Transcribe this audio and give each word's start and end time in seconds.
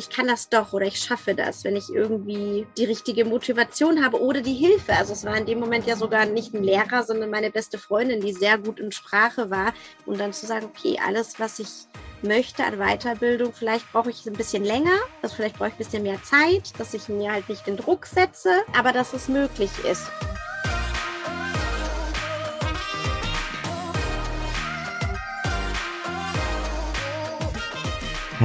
ich 0.00 0.08
kann 0.08 0.28
das 0.28 0.48
doch 0.48 0.72
oder 0.72 0.86
ich 0.86 0.98
schaffe 0.98 1.34
das, 1.34 1.62
wenn 1.62 1.76
ich 1.76 1.90
irgendwie 1.90 2.66
die 2.78 2.86
richtige 2.86 3.26
Motivation 3.26 4.02
habe 4.02 4.20
oder 4.20 4.40
die 4.40 4.54
Hilfe. 4.54 4.94
Also 4.96 5.12
es 5.12 5.26
war 5.26 5.36
in 5.36 5.44
dem 5.44 5.60
Moment 5.60 5.86
ja 5.86 5.94
sogar 5.94 6.24
nicht 6.24 6.54
ein 6.54 6.64
Lehrer, 6.64 7.02
sondern 7.02 7.28
meine 7.28 7.50
beste 7.50 7.76
Freundin, 7.76 8.20
die 8.22 8.32
sehr 8.32 8.56
gut 8.56 8.80
in 8.80 8.92
Sprache 8.92 9.50
war. 9.50 9.74
Und 10.06 10.18
dann 10.18 10.32
zu 10.32 10.46
sagen, 10.46 10.66
okay, 10.66 10.98
alles, 11.06 11.38
was 11.38 11.58
ich 11.58 11.68
möchte 12.22 12.64
an 12.64 12.78
Weiterbildung, 12.78 13.52
vielleicht 13.52 13.92
brauche 13.92 14.08
ich 14.10 14.24
ein 14.24 14.32
bisschen 14.32 14.64
länger, 14.64 14.98
also 15.22 15.36
vielleicht 15.36 15.56
brauche 15.56 15.68
ich 15.68 15.74
ein 15.74 15.78
bisschen 15.78 16.02
mehr 16.02 16.22
Zeit, 16.22 16.72
dass 16.78 16.94
ich 16.94 17.08
mir 17.08 17.32
halt 17.32 17.48
nicht 17.48 17.66
den 17.66 17.76
Druck 17.76 18.06
setze, 18.06 18.62
aber 18.76 18.92
dass 18.92 19.12
es 19.12 19.28
möglich 19.28 19.70
ist. 19.84 20.10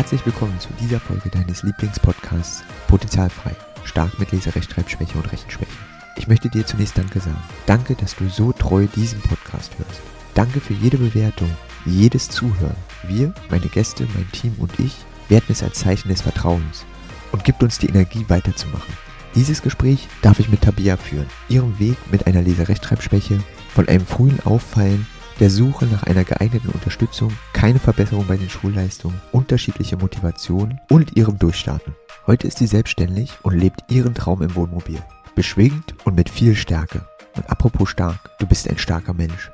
Herzlich 0.05 0.25
willkommen 0.27 0.59
zu 0.59 0.69
dieser 0.79 0.99
Folge 0.99 1.31
deines 1.31 1.63
Lieblingspodcasts 1.63 2.63
Potenzialfrei. 2.87 3.55
Stark 3.85 4.19
mit 4.19 4.31
Leserechtschreibschwäche 4.31 5.17
und 5.17 5.31
Rechenschwäche. 5.31 5.71
Ich 6.15 6.27
möchte 6.27 6.47
dir 6.47 6.63
zunächst 6.63 6.95
Danke 6.95 7.19
sagen. 7.19 7.41
Danke, 7.65 7.95
dass 7.95 8.15
du 8.15 8.29
so 8.29 8.51
treu 8.51 8.85
diesen 8.95 9.19
Podcast 9.21 9.71
hörst. 9.79 10.01
Danke 10.35 10.59
für 10.59 10.73
jede 10.73 10.99
Bewertung, 10.99 11.49
jedes 11.87 12.29
Zuhören. 12.29 12.75
Wir, 13.07 13.33
meine 13.49 13.65
Gäste, 13.65 14.07
mein 14.13 14.31
Team 14.31 14.53
und 14.59 14.79
ich 14.79 14.95
werten 15.27 15.51
es 15.51 15.63
als 15.63 15.79
Zeichen 15.79 16.09
des 16.09 16.21
Vertrauens 16.21 16.85
und 17.31 17.43
gibt 17.43 17.63
uns 17.63 17.79
die 17.79 17.89
Energie 17.89 18.25
weiterzumachen. 18.27 18.93
Dieses 19.33 19.63
Gespräch 19.63 20.07
darf 20.21 20.39
ich 20.39 20.49
mit 20.49 20.61
Tabia 20.61 20.97
führen. 20.97 21.25
Ihrem 21.49 21.79
Weg 21.79 21.97
mit 22.11 22.27
einer 22.27 22.43
Leserechtschreibschwäche, 22.43 23.39
von 23.73 23.87
einem 23.87 24.05
frühen 24.05 24.39
Auffallen 24.45 25.07
der 25.39 25.49
Suche 25.49 25.85
nach 25.85 26.03
einer 26.03 26.23
geeigneten 26.23 26.69
Unterstützung, 26.69 27.31
keine 27.51 27.79
Verbesserung 27.79 28.25
bei 28.27 28.37
den 28.37 28.49
Schulleistungen, 28.49 29.19
unterschiedliche 29.31 29.97
Motivation 29.97 30.79
und 30.89 31.17
ihrem 31.17 31.37
Durchstarten. 31.37 31.93
Heute 32.25 32.47
ist 32.47 32.57
sie 32.57 32.67
selbstständig 32.67 33.33
und 33.43 33.57
lebt 33.57 33.81
ihren 33.89 34.13
Traum 34.13 34.41
im 34.41 34.55
Wohnmobil. 34.55 35.01
Beschwingt 35.35 35.95
und 36.05 36.15
mit 36.15 36.29
viel 36.29 36.55
Stärke. 36.55 37.05
Und 37.35 37.49
apropos 37.49 37.89
stark, 37.89 38.37
du 38.39 38.47
bist 38.47 38.69
ein 38.69 38.77
starker 38.77 39.13
Mensch. 39.13 39.51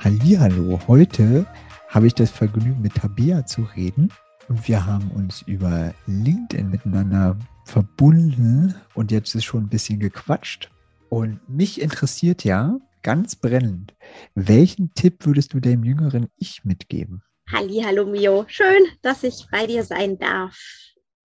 Hallo, 0.00 0.80
heute 0.86 1.46
habe 1.88 2.06
ich 2.06 2.14
das 2.14 2.30
Vergnügen 2.30 2.80
mit 2.80 2.94
Tabea 2.94 3.44
zu 3.44 3.62
reden 3.62 4.10
und 4.48 4.66
wir 4.68 4.86
haben 4.86 5.10
uns 5.10 5.42
über 5.42 5.92
LinkedIn 6.06 6.70
miteinander 6.70 7.36
verbunden 7.66 8.74
und 8.94 9.10
jetzt 9.10 9.34
ist 9.34 9.44
schon 9.44 9.64
ein 9.64 9.68
bisschen 9.68 9.98
gequatscht. 9.98 10.70
Und 11.08 11.40
mich 11.48 11.80
interessiert 11.80 12.44
ja 12.44 12.78
ganz 13.02 13.36
brennend, 13.36 13.94
welchen 14.34 14.94
Tipp 14.94 15.26
würdest 15.26 15.52
du 15.52 15.60
dem 15.60 15.84
jüngeren 15.84 16.28
Ich 16.38 16.64
mitgeben? 16.64 17.22
Halli, 17.52 17.82
hallo 17.84 18.06
Mio, 18.06 18.44
schön, 18.48 18.86
dass 19.02 19.22
ich 19.22 19.46
bei 19.50 19.66
dir 19.66 19.84
sein 19.84 20.18
darf. 20.18 20.56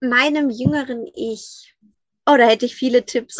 Meinem 0.01 0.49
jüngeren 0.49 1.05
Ich, 1.15 1.75
oh, 2.25 2.35
da 2.37 2.47
hätte 2.47 2.65
ich 2.65 2.75
viele 2.75 3.05
Tipps. 3.05 3.37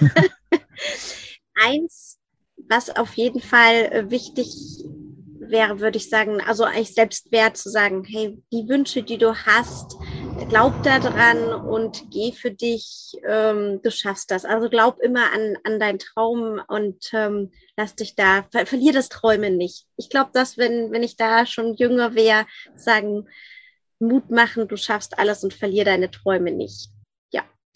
Eins, 1.54 2.18
was 2.68 2.94
auf 2.94 3.14
jeden 3.14 3.40
Fall 3.40 4.10
wichtig 4.10 4.48
wäre, 5.38 5.80
würde 5.80 5.98
ich 5.98 6.08
sagen, 6.08 6.40
also 6.40 6.64
eigentlich 6.64 6.94
Selbstwert 6.94 7.56
zu 7.56 7.70
sagen, 7.70 8.04
hey, 8.04 8.40
die 8.52 8.68
Wünsche, 8.68 9.02
die 9.02 9.18
du 9.18 9.34
hast, 9.34 9.96
glaub 10.48 10.82
da 10.82 10.98
dran 10.98 11.52
und 11.52 12.04
geh 12.10 12.32
für 12.32 12.50
dich, 12.50 13.16
ähm, 13.26 13.80
du 13.82 13.90
schaffst 13.90 14.30
das. 14.30 14.44
Also 14.44 14.68
glaub 14.68 15.00
immer 15.00 15.32
an, 15.32 15.56
an 15.64 15.80
deinen 15.80 15.98
Traum 15.98 16.60
und 16.68 17.10
ähm, 17.12 17.52
lass 17.76 17.94
dich 17.94 18.14
da, 18.14 18.44
ver 18.50 18.66
verlier 18.66 18.92
das 18.92 19.08
Träumen 19.08 19.56
nicht. 19.56 19.86
Ich 19.96 20.10
glaube, 20.10 20.30
dass 20.32 20.58
wenn, 20.58 20.92
wenn 20.92 21.02
ich 21.02 21.16
da 21.16 21.46
schon 21.46 21.74
jünger 21.74 22.14
wäre, 22.14 22.46
sagen, 22.74 23.26
Mut 23.98 24.30
machen, 24.30 24.68
du 24.68 24.76
schaffst 24.76 25.18
alles 25.18 25.42
und 25.42 25.54
verlier 25.54 25.84
deine 25.84 26.10
Träume 26.10 26.52
nicht. 26.52 26.90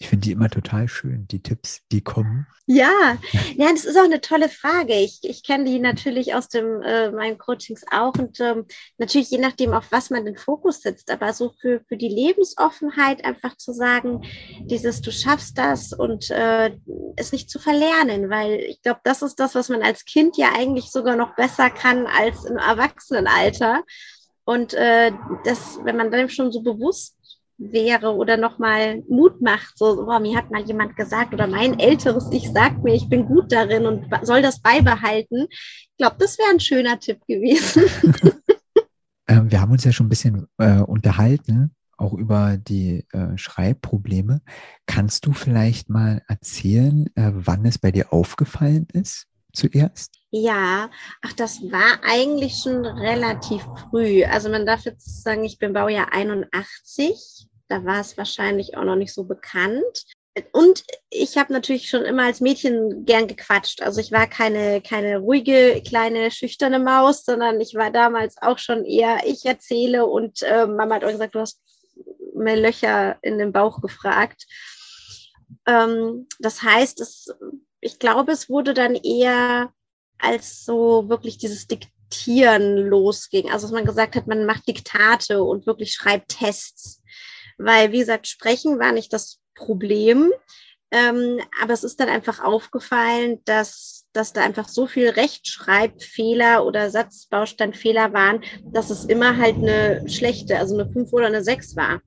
Ich 0.01 0.09
finde 0.09 0.25
die 0.25 0.31
immer 0.31 0.49
total 0.49 0.87
schön, 0.87 1.27
die 1.27 1.43
Tipps, 1.43 1.83
die 1.91 2.01
kommen. 2.01 2.47
Ja, 2.65 3.19
ja, 3.55 3.71
das 3.71 3.85
ist 3.85 3.95
auch 3.99 4.03
eine 4.03 4.19
tolle 4.19 4.49
Frage. 4.49 4.95
Ich, 4.95 5.19
ich 5.21 5.43
kenne 5.43 5.65
die 5.65 5.77
natürlich 5.77 6.33
aus 6.33 6.47
dem, 6.47 6.81
äh, 6.81 7.11
meinen 7.11 7.37
Coachings 7.37 7.85
auch 7.91 8.15
und 8.15 8.39
ähm, 8.39 8.65
natürlich 8.97 9.29
je 9.29 9.37
nachdem, 9.37 9.73
auf 9.73 9.91
was 9.91 10.09
man 10.09 10.25
den 10.25 10.37
Fokus 10.37 10.81
setzt, 10.81 11.11
aber 11.11 11.33
so 11.33 11.53
für, 11.61 11.81
für 11.87 11.97
die 11.97 12.07
Lebensoffenheit 12.07 13.23
einfach 13.23 13.57
zu 13.57 13.73
sagen, 13.73 14.23
dieses 14.61 15.01
du 15.01 15.11
schaffst 15.11 15.59
das 15.59 15.93
und 15.93 16.31
äh, 16.31 16.71
es 17.15 17.31
nicht 17.31 17.51
zu 17.51 17.59
verlernen, 17.59 18.31
weil 18.31 18.55
ich 18.55 18.81
glaube, 18.81 19.01
das 19.03 19.21
ist 19.21 19.35
das, 19.39 19.53
was 19.53 19.69
man 19.69 19.83
als 19.83 20.05
Kind 20.05 20.35
ja 20.35 20.49
eigentlich 20.57 20.89
sogar 20.89 21.15
noch 21.15 21.35
besser 21.35 21.69
kann 21.69 22.07
als 22.07 22.43
im 22.45 22.57
Erwachsenenalter. 22.57 23.83
Und 24.45 24.73
äh, 24.73 25.11
das, 25.45 25.79
wenn 25.83 25.97
man 25.97 26.09
dann 26.09 26.27
schon 26.27 26.51
so 26.51 26.63
bewusst 26.63 27.15
wäre 27.61 28.15
oder 28.15 28.37
nochmal 28.37 29.03
Mut 29.07 29.41
macht. 29.41 29.77
So, 29.77 30.05
boah, 30.05 30.19
mir 30.19 30.37
hat 30.37 30.49
mal 30.49 30.63
jemand 30.63 30.95
gesagt 30.95 31.33
oder 31.33 31.47
mein 31.47 31.79
älteres 31.79 32.29
Ich 32.31 32.49
sagt 32.51 32.83
mir, 32.83 32.95
ich 32.95 33.07
bin 33.07 33.27
gut 33.27 33.51
darin 33.51 33.85
und 33.85 34.05
soll 34.23 34.41
das 34.41 34.61
beibehalten. 34.61 35.47
Ich 35.49 35.97
glaube, 35.97 36.15
das 36.19 36.37
wäre 36.39 36.49
ein 36.49 36.59
schöner 36.59 36.99
Tipp 36.99 37.19
gewesen. 37.27 37.83
ähm, 39.27 39.51
wir 39.51 39.61
haben 39.61 39.71
uns 39.71 39.83
ja 39.83 39.91
schon 39.91 40.07
ein 40.07 40.09
bisschen 40.09 40.47
äh, 40.57 40.79
unterhalten, 40.79 41.75
auch 41.97 42.13
über 42.13 42.57
die 42.57 43.05
äh, 43.11 43.37
Schreibprobleme. 43.37 44.41
Kannst 44.87 45.27
du 45.27 45.33
vielleicht 45.33 45.89
mal 45.89 46.23
erzählen, 46.27 47.07
äh, 47.15 47.31
wann 47.33 47.65
es 47.65 47.77
bei 47.77 47.91
dir 47.91 48.11
aufgefallen 48.11 48.87
ist? 48.91 49.27
zuerst? 49.53 50.13
Ja, 50.29 50.89
ach, 51.21 51.33
das 51.33 51.61
war 51.63 51.99
eigentlich 52.03 52.55
schon 52.63 52.85
relativ 52.85 53.63
früh. 53.89 54.23
Also 54.23 54.49
man 54.49 54.65
darf 54.65 54.85
jetzt 54.85 55.23
sagen, 55.23 55.43
ich 55.43 55.59
bin 55.59 55.73
Baujahr 55.73 56.13
81 56.13 57.49
da 57.71 57.85
war 57.85 58.01
es 58.01 58.17
wahrscheinlich 58.17 58.75
auch 58.75 58.83
noch 58.83 58.97
nicht 58.97 59.13
so 59.13 59.23
bekannt. 59.23 60.05
Und 60.51 60.83
ich 61.09 61.37
habe 61.37 61.51
natürlich 61.51 61.89
schon 61.89 62.03
immer 62.03 62.23
als 62.23 62.41
Mädchen 62.41 63.05
gern 63.05 63.27
gequatscht. 63.27 63.81
Also 63.81 63.99
ich 63.99 64.11
war 64.11 64.27
keine, 64.27 64.81
keine 64.81 65.17
ruhige, 65.17 65.81
kleine, 65.85 66.31
schüchterne 66.31 66.79
Maus, 66.79 67.23
sondern 67.25 67.59
ich 67.59 67.75
war 67.75 67.91
damals 67.91 68.35
auch 68.41 68.57
schon 68.57 68.85
eher, 68.85 69.19
ich 69.25 69.45
erzähle 69.45 70.05
und 70.05 70.41
äh, 70.43 70.67
Mama 70.67 70.95
hat 70.95 71.03
auch 71.03 71.11
gesagt, 71.11 71.35
du 71.35 71.39
hast 71.39 71.61
mehr 72.35 72.57
Löcher 72.57 73.17
in 73.21 73.37
den 73.37 73.51
Bauch 73.51 73.81
gefragt. 73.81 74.45
Ähm, 75.67 76.27
das 76.39 76.61
heißt, 76.61 77.01
es, 77.01 77.33
ich 77.81 77.99
glaube, 77.99 78.31
es 78.31 78.49
wurde 78.49 78.73
dann 78.73 78.95
eher 78.95 79.73
als 80.17 80.63
so 80.63 81.09
wirklich 81.09 81.37
dieses 81.37 81.67
Diktieren 81.67 82.77
losging. 82.77 83.49
Also 83.49 83.67
dass 83.67 83.73
man 83.73 83.85
gesagt 83.85 84.15
hat, 84.15 84.27
man 84.27 84.45
macht 84.45 84.67
Diktate 84.67 85.43
und 85.43 85.65
wirklich 85.65 85.93
schreibt 85.93 86.37
Tests 86.39 87.00
weil, 87.57 87.91
wie 87.91 87.99
gesagt, 87.99 88.27
Sprechen 88.27 88.79
war 88.79 88.91
nicht 88.91 89.13
das 89.13 89.39
Problem. 89.55 90.31
Ähm, 90.93 91.39
aber 91.61 91.73
es 91.73 91.85
ist 91.85 92.01
dann 92.01 92.09
einfach 92.09 92.43
aufgefallen, 92.43 93.39
dass, 93.45 94.07
dass 94.11 94.33
da 94.33 94.41
einfach 94.41 94.67
so 94.67 94.87
viel 94.87 95.09
Rechtschreibfehler 95.09 96.65
oder 96.65 96.89
Satzbausteinfehler 96.89 98.11
waren, 98.11 98.43
dass 98.73 98.89
es 98.89 99.05
immer 99.05 99.37
halt 99.37 99.55
eine 99.55 100.03
schlechte, 100.09 100.59
also 100.59 100.77
eine 100.77 100.91
5 100.91 101.13
oder 101.13 101.27
eine 101.27 101.43
6 101.43 101.77
war. 101.77 102.01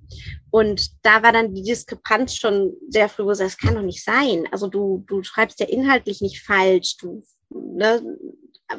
Und 0.50 0.90
da 1.02 1.22
war 1.22 1.32
dann 1.32 1.54
die 1.54 1.62
Diskrepanz 1.62 2.36
schon 2.36 2.74
sehr 2.88 3.08
früh, 3.08 3.24
wo 3.24 3.30
es 3.30 3.38
das 3.38 3.56
kann 3.56 3.74
doch 3.74 3.82
nicht 3.82 4.04
sein. 4.04 4.46
Also 4.52 4.68
du, 4.68 5.02
du 5.06 5.22
schreibst 5.22 5.60
ja 5.60 5.66
inhaltlich 5.66 6.20
nicht 6.20 6.42
falsch, 6.42 6.98
du, 6.98 7.24
ne, 7.48 8.02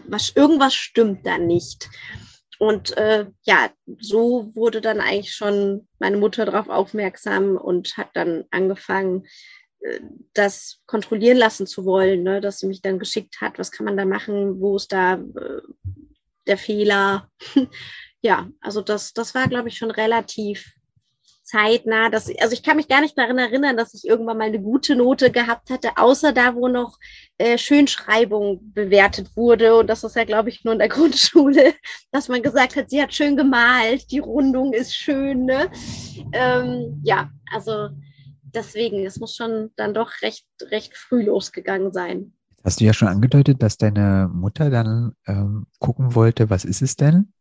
was, 0.07 0.31
irgendwas 0.35 0.75
stimmt 0.75 1.25
da 1.25 1.39
nicht. 1.39 1.89
Und 2.59 2.95
äh, 2.97 3.25
ja, 3.43 3.69
so 3.99 4.51
wurde 4.55 4.81
dann 4.81 5.01
eigentlich 5.01 5.33
schon 5.33 5.87
meine 5.99 6.17
Mutter 6.17 6.45
darauf 6.45 6.69
aufmerksam 6.69 7.57
und 7.57 7.97
hat 7.97 8.09
dann 8.13 8.45
angefangen, 8.51 9.25
äh, 9.81 9.99
das 10.33 10.81
kontrollieren 10.85 11.37
lassen 11.37 11.67
zu 11.67 11.85
wollen, 11.85 12.23
ne? 12.23 12.41
dass 12.41 12.59
sie 12.59 12.67
mich 12.67 12.81
dann 12.81 12.99
geschickt 12.99 13.41
hat, 13.41 13.59
was 13.59 13.71
kann 13.71 13.85
man 13.85 13.97
da 13.97 14.05
machen, 14.05 14.59
wo 14.59 14.75
ist 14.75 14.91
da 14.91 15.15
äh, 15.15 15.61
der 16.47 16.57
Fehler. 16.57 17.29
ja, 18.21 18.49
also 18.61 18.81
das, 18.81 19.13
das 19.13 19.35
war, 19.35 19.47
glaube 19.47 19.69
ich, 19.69 19.77
schon 19.77 19.91
relativ 19.91 20.74
zeitnah. 21.45 22.09
Dass, 22.09 22.29
also 22.39 22.53
ich 22.53 22.63
kann 22.63 22.77
mich 22.77 22.87
gar 22.87 23.01
nicht 23.01 23.17
daran 23.17 23.37
erinnern, 23.37 23.77
dass 23.77 23.93
ich 23.93 24.05
irgendwann 24.05 24.37
mal 24.37 24.45
eine 24.45 24.61
gute 24.61 24.95
Note 24.95 25.31
gehabt 25.31 25.69
hatte, 25.69 25.91
außer 25.95 26.33
da, 26.33 26.55
wo 26.55 26.67
noch 26.67 26.97
äh, 27.37 27.57
Schönschreibung 27.57 28.73
bewertet 28.73 29.35
wurde. 29.35 29.77
Und 29.77 29.87
das 29.87 30.03
ist 30.03 30.15
ja, 30.15 30.25
glaube 30.25 30.49
ich, 30.49 30.63
nur 30.63 30.73
in 30.73 30.79
der 30.79 30.89
Grundschule, 30.95 31.73
dass 32.11 32.27
man 32.27 32.41
gesagt 32.41 32.75
hat, 32.75 32.89
sie 32.89 33.01
hat 33.01 33.13
schön 33.13 33.37
gemalt, 33.37 34.11
die 34.11 34.19
Rundung 34.19 34.73
ist 34.73 34.93
schön. 34.95 35.45
Ne? 35.45 35.69
Ähm, 36.33 37.01
ja, 37.03 37.29
also 37.53 37.89
deswegen, 38.41 39.05
es 39.05 39.19
muss 39.19 39.35
schon 39.35 39.71
dann 39.75 39.93
doch 39.93 40.21
recht, 40.21 40.45
recht 40.71 40.97
früh 40.97 41.23
losgegangen 41.23 41.93
sein. 41.93 42.33
Hast 42.63 42.81
du 42.81 42.85
ja 42.85 42.93
schon 42.93 43.07
angedeutet, 43.07 43.61
dass 43.61 43.77
deine 43.77 44.27
Mutter 44.33 44.71
dann 44.71 45.13
ähm, 45.27 45.67
gucken 45.79 46.15
wollte, 46.15 46.49
was 46.49 46.65
ist 46.65 46.81
es 46.81 46.95
denn? 46.95 47.31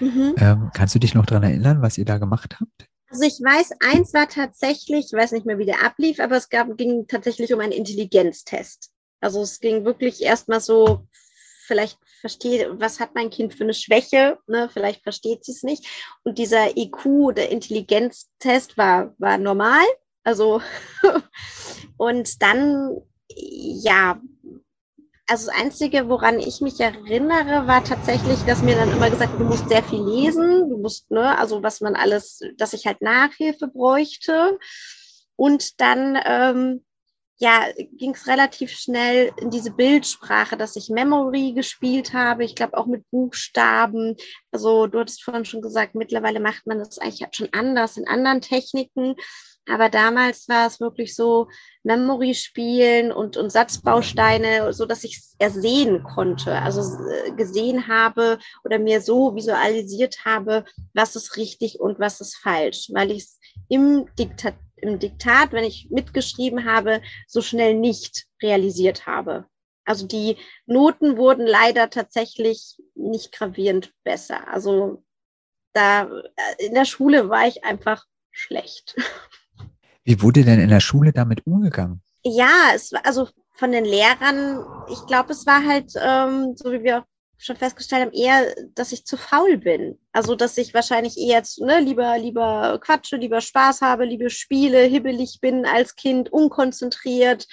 Mhm. 0.00 0.34
Ähm, 0.38 0.70
kannst 0.72 0.94
du 0.94 0.98
dich 0.98 1.14
noch 1.14 1.26
daran 1.26 1.42
erinnern, 1.42 1.82
was 1.82 1.98
ihr 1.98 2.06
da 2.06 2.16
gemacht 2.16 2.56
habt? 2.60 2.89
Also 3.10 3.24
ich 3.24 3.40
weiß, 3.42 3.72
eins 3.80 4.14
war 4.14 4.28
tatsächlich, 4.28 5.06
ich 5.06 5.12
weiß 5.12 5.32
nicht 5.32 5.44
mehr, 5.44 5.58
wie 5.58 5.66
der 5.66 5.84
ablief, 5.84 6.20
aber 6.20 6.36
es 6.36 6.48
gab, 6.48 6.76
ging 6.76 7.08
tatsächlich 7.08 7.52
um 7.52 7.58
einen 7.58 7.72
Intelligenztest. 7.72 8.92
Also 9.20 9.42
es 9.42 9.58
ging 9.58 9.84
wirklich 9.84 10.22
erstmal 10.22 10.60
so 10.60 11.08
vielleicht 11.66 11.98
verstehe, 12.20 12.80
was 12.80 13.00
hat 13.00 13.14
mein 13.14 13.30
Kind 13.30 13.54
für 13.54 13.64
eine 13.64 13.74
Schwäche, 13.74 14.38
ne? 14.46 14.68
vielleicht 14.72 15.02
versteht 15.02 15.44
sie 15.44 15.52
es 15.52 15.62
nicht. 15.62 15.86
Und 16.22 16.38
dieser 16.38 16.76
IQ, 16.76 17.34
der 17.34 17.50
Intelligenztest 17.50 18.78
war, 18.78 19.14
war 19.18 19.38
normal. 19.38 19.84
Also, 20.22 20.62
und 21.96 22.42
dann, 22.42 22.96
ja, 23.28 24.20
also 25.30 25.46
das 25.46 25.54
Einzige, 25.54 26.08
woran 26.08 26.40
ich 26.40 26.60
mich 26.60 26.80
erinnere, 26.80 27.68
war 27.68 27.84
tatsächlich, 27.84 28.44
dass 28.44 28.62
mir 28.62 28.74
dann 28.74 28.90
immer 28.90 29.10
gesagt, 29.10 29.34
du 29.38 29.44
musst 29.44 29.68
sehr 29.68 29.84
viel 29.84 30.02
lesen, 30.04 30.68
du 30.68 30.76
musst, 30.76 31.08
ne, 31.12 31.38
also 31.38 31.62
was 31.62 31.80
man 31.80 31.94
alles, 31.94 32.40
dass 32.56 32.72
ich 32.72 32.84
halt 32.86 33.00
Nachhilfe 33.00 33.68
bräuchte. 33.68 34.58
Und 35.36 35.80
dann, 35.80 36.18
ähm, 36.24 36.84
ja, 37.38 37.64
ging 37.92 38.12
es 38.12 38.26
relativ 38.26 38.72
schnell 38.72 39.30
in 39.40 39.50
diese 39.50 39.70
Bildsprache, 39.70 40.56
dass 40.56 40.74
ich 40.74 40.90
Memory 40.90 41.52
gespielt 41.52 42.12
habe. 42.12 42.44
Ich 42.44 42.56
glaube 42.56 42.76
auch 42.76 42.86
mit 42.86 43.08
Buchstaben. 43.10 44.16
Also 44.50 44.88
du 44.88 44.98
hattest 44.98 45.22
vorhin 45.22 45.44
schon 45.44 45.62
gesagt, 45.62 45.94
mittlerweile 45.94 46.40
macht 46.40 46.66
man 46.66 46.80
das 46.80 46.98
eigentlich 46.98 47.24
schon 47.30 47.48
anders 47.52 47.96
in 47.96 48.08
anderen 48.08 48.40
Techniken. 48.40 49.14
Aber 49.68 49.88
damals 49.88 50.48
war 50.48 50.66
es 50.66 50.80
wirklich 50.80 51.14
so 51.14 51.48
Memory 51.82 52.34
spielen 52.34 53.12
und, 53.12 53.36
und 53.36 53.50
Satzbausteine, 53.50 54.72
so 54.72 54.86
dass 54.86 55.04
ich 55.04 55.18
es 55.18 55.36
ersehen 55.38 56.02
konnte. 56.02 56.54
Also 56.60 56.80
äh, 57.08 57.32
gesehen 57.32 57.86
habe 57.86 58.38
oder 58.64 58.78
mir 58.78 59.00
so 59.00 59.34
visualisiert 59.34 60.24
habe, 60.24 60.64
was 60.94 61.14
ist 61.14 61.36
richtig 61.36 61.78
und 61.78 62.00
was 62.00 62.20
ist 62.20 62.36
falsch, 62.36 62.88
weil 62.92 63.10
ich 63.10 63.24
es 63.24 63.40
im 63.68 64.06
Diktat, 64.18 64.54
im 64.76 64.98
Diktat, 64.98 65.52
wenn 65.52 65.64
ich 65.64 65.88
mitgeschrieben 65.90 66.64
habe, 66.64 67.02
so 67.28 67.40
schnell 67.40 67.74
nicht 67.74 68.26
realisiert 68.42 69.06
habe. 69.06 69.46
Also 69.84 70.06
die 70.06 70.36
Noten 70.66 71.16
wurden 71.16 71.46
leider 71.46 71.90
tatsächlich 71.90 72.76
nicht 72.94 73.32
gravierend 73.32 73.92
besser. 74.04 74.48
Also 74.48 75.04
da 75.72 76.04
äh, 76.04 76.66
in 76.66 76.74
der 76.74 76.84
Schule 76.84 77.28
war 77.28 77.46
ich 77.46 77.64
einfach 77.64 78.04
schlecht. 78.30 78.96
Wie 80.04 80.22
wurde 80.22 80.44
denn 80.44 80.60
in 80.60 80.70
der 80.70 80.80
Schule 80.80 81.12
damit 81.12 81.46
umgegangen? 81.46 82.02
Ja, 82.22 82.72
es 82.74 82.92
war 82.92 83.04
also 83.04 83.28
von 83.54 83.72
den 83.72 83.84
Lehrern, 83.84 84.64
ich 84.90 85.06
glaube, 85.06 85.32
es 85.32 85.46
war 85.46 85.64
halt, 85.66 85.92
ähm, 86.00 86.54
so 86.56 86.72
wie 86.72 86.82
wir 86.82 87.00
auch 87.00 87.04
schon 87.40 87.56
festgestellt 87.56 88.02
haben, 88.06 88.12
eher, 88.12 88.54
dass 88.74 88.92
ich 88.92 89.06
zu 89.06 89.16
faul 89.16 89.56
bin. 89.56 89.98
Also, 90.12 90.34
dass 90.34 90.58
ich 90.58 90.74
wahrscheinlich 90.74 91.16
eher 91.16 91.38
jetzt, 91.38 91.58
ne, 91.60 91.80
lieber, 91.80 92.18
lieber 92.18 92.78
quatsche, 92.82 93.16
lieber 93.16 93.40
Spaß 93.40 93.80
habe, 93.80 94.04
lieber 94.04 94.28
spiele, 94.28 94.80
hibbelig 94.82 95.38
bin 95.40 95.64
als 95.64 95.96
Kind, 95.96 96.30
unkonzentriert, 96.30 97.46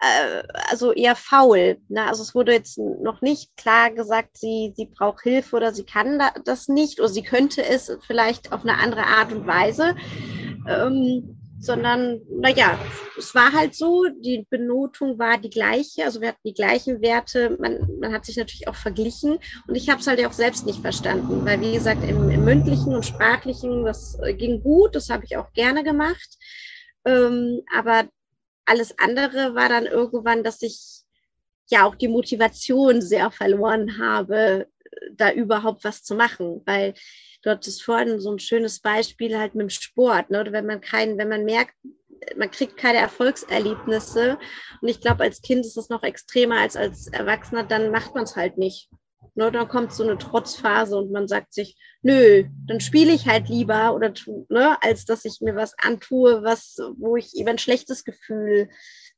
äh, 0.00 0.42
also 0.70 0.92
eher 0.92 1.14
faul. 1.14 1.78
Ne? 1.88 2.06
Also, 2.06 2.22
es 2.22 2.34
wurde 2.34 2.52
jetzt 2.52 2.78
noch 2.78 3.20
nicht 3.20 3.54
klar 3.56 3.90
gesagt, 3.90 4.38
sie, 4.38 4.72
sie 4.76 4.86
braucht 4.86 5.22
Hilfe 5.22 5.56
oder 5.56 5.74
sie 5.74 5.84
kann 5.84 6.18
da, 6.18 6.32
das 6.44 6.68
nicht 6.68 7.00
oder 7.00 7.10
sie 7.10 7.22
könnte 7.22 7.62
es 7.62 7.94
vielleicht 8.06 8.50
auf 8.52 8.62
eine 8.62 8.78
andere 8.78 9.04
Art 9.04 9.30
und 9.32 9.46
Weise. 9.46 9.94
Ähm, 10.66 11.38
sondern 11.64 12.20
naja, 12.28 12.78
es 13.16 13.34
war 13.34 13.52
halt 13.52 13.74
so, 13.74 14.04
die 14.20 14.46
Benotung 14.50 15.18
war 15.18 15.38
die 15.38 15.50
gleiche, 15.50 16.04
also 16.04 16.20
wir 16.20 16.28
hatten 16.28 16.46
die 16.46 16.54
gleichen 16.54 17.00
Werte, 17.00 17.56
man, 17.58 17.78
man 18.00 18.12
hat 18.12 18.26
sich 18.26 18.36
natürlich 18.36 18.68
auch 18.68 18.74
verglichen 18.74 19.38
und 19.66 19.74
ich 19.74 19.88
habe 19.88 20.00
es 20.00 20.06
halt 20.06 20.24
auch 20.26 20.32
selbst 20.32 20.66
nicht 20.66 20.80
verstanden, 20.80 21.44
weil 21.44 21.60
wie 21.60 21.72
gesagt, 21.72 22.04
im, 22.04 22.30
im 22.30 22.44
mündlichen 22.44 22.94
und 22.94 23.06
sprachlichen, 23.06 23.84
das 23.84 24.18
äh, 24.22 24.34
ging 24.34 24.62
gut, 24.62 24.94
das 24.94 25.08
habe 25.08 25.24
ich 25.24 25.36
auch 25.36 25.52
gerne 25.52 25.82
gemacht, 25.82 26.36
ähm, 27.04 27.62
aber 27.74 28.04
alles 28.66 28.98
andere 28.98 29.54
war 29.54 29.68
dann 29.68 29.86
irgendwann, 29.86 30.42
dass 30.42 30.62
ich 30.62 31.02
ja 31.70 31.86
auch 31.86 31.94
die 31.94 32.08
Motivation 32.08 33.00
sehr 33.00 33.30
verloren 33.30 33.98
habe, 33.98 34.68
da 35.12 35.32
überhaupt 35.32 35.84
was 35.84 36.02
zu 36.02 36.14
machen, 36.14 36.62
weil 36.66 36.94
du 37.44 37.50
hattest 37.50 37.82
vorhin 37.82 38.20
so 38.20 38.32
ein 38.32 38.38
schönes 38.38 38.80
Beispiel 38.80 39.38
halt 39.38 39.54
mit 39.54 39.62
dem 39.62 39.70
Sport, 39.70 40.30
ne? 40.30 40.44
wenn 40.50 40.66
man 40.66 40.80
keinen, 40.80 41.18
wenn 41.18 41.28
man 41.28 41.44
merkt, 41.44 41.74
man 42.36 42.50
kriegt 42.50 42.76
keine 42.76 42.98
Erfolgserlebnisse 42.98 44.38
und 44.80 44.88
ich 44.88 45.00
glaube, 45.00 45.24
als 45.24 45.42
Kind 45.42 45.66
ist 45.66 45.76
es 45.76 45.90
noch 45.90 46.02
extremer 46.02 46.60
als 46.60 46.74
als 46.76 47.08
Erwachsener, 47.08 47.64
dann 47.64 47.90
macht 47.90 48.14
man 48.14 48.24
es 48.24 48.34
halt 48.34 48.56
nicht. 48.56 48.88
Ne? 49.34 49.50
Dann 49.50 49.68
kommt 49.68 49.92
so 49.92 50.04
eine 50.04 50.16
Trotzphase 50.16 50.96
und 50.96 51.10
man 51.10 51.28
sagt 51.28 51.52
sich, 51.52 51.76
nö, 52.02 52.44
dann 52.66 52.80
spiele 52.80 53.12
ich 53.12 53.26
halt 53.26 53.48
lieber 53.48 53.94
oder 53.94 54.12
ne, 54.48 54.76
als 54.82 55.04
dass 55.04 55.24
ich 55.24 55.40
mir 55.40 55.56
was 55.56 55.74
antue, 55.78 56.42
was, 56.42 56.76
wo 56.96 57.16
ich 57.16 57.34
eben 57.34 57.48
ein 57.48 57.58
schlechtes 57.58 58.04
Gefühl 58.04 58.70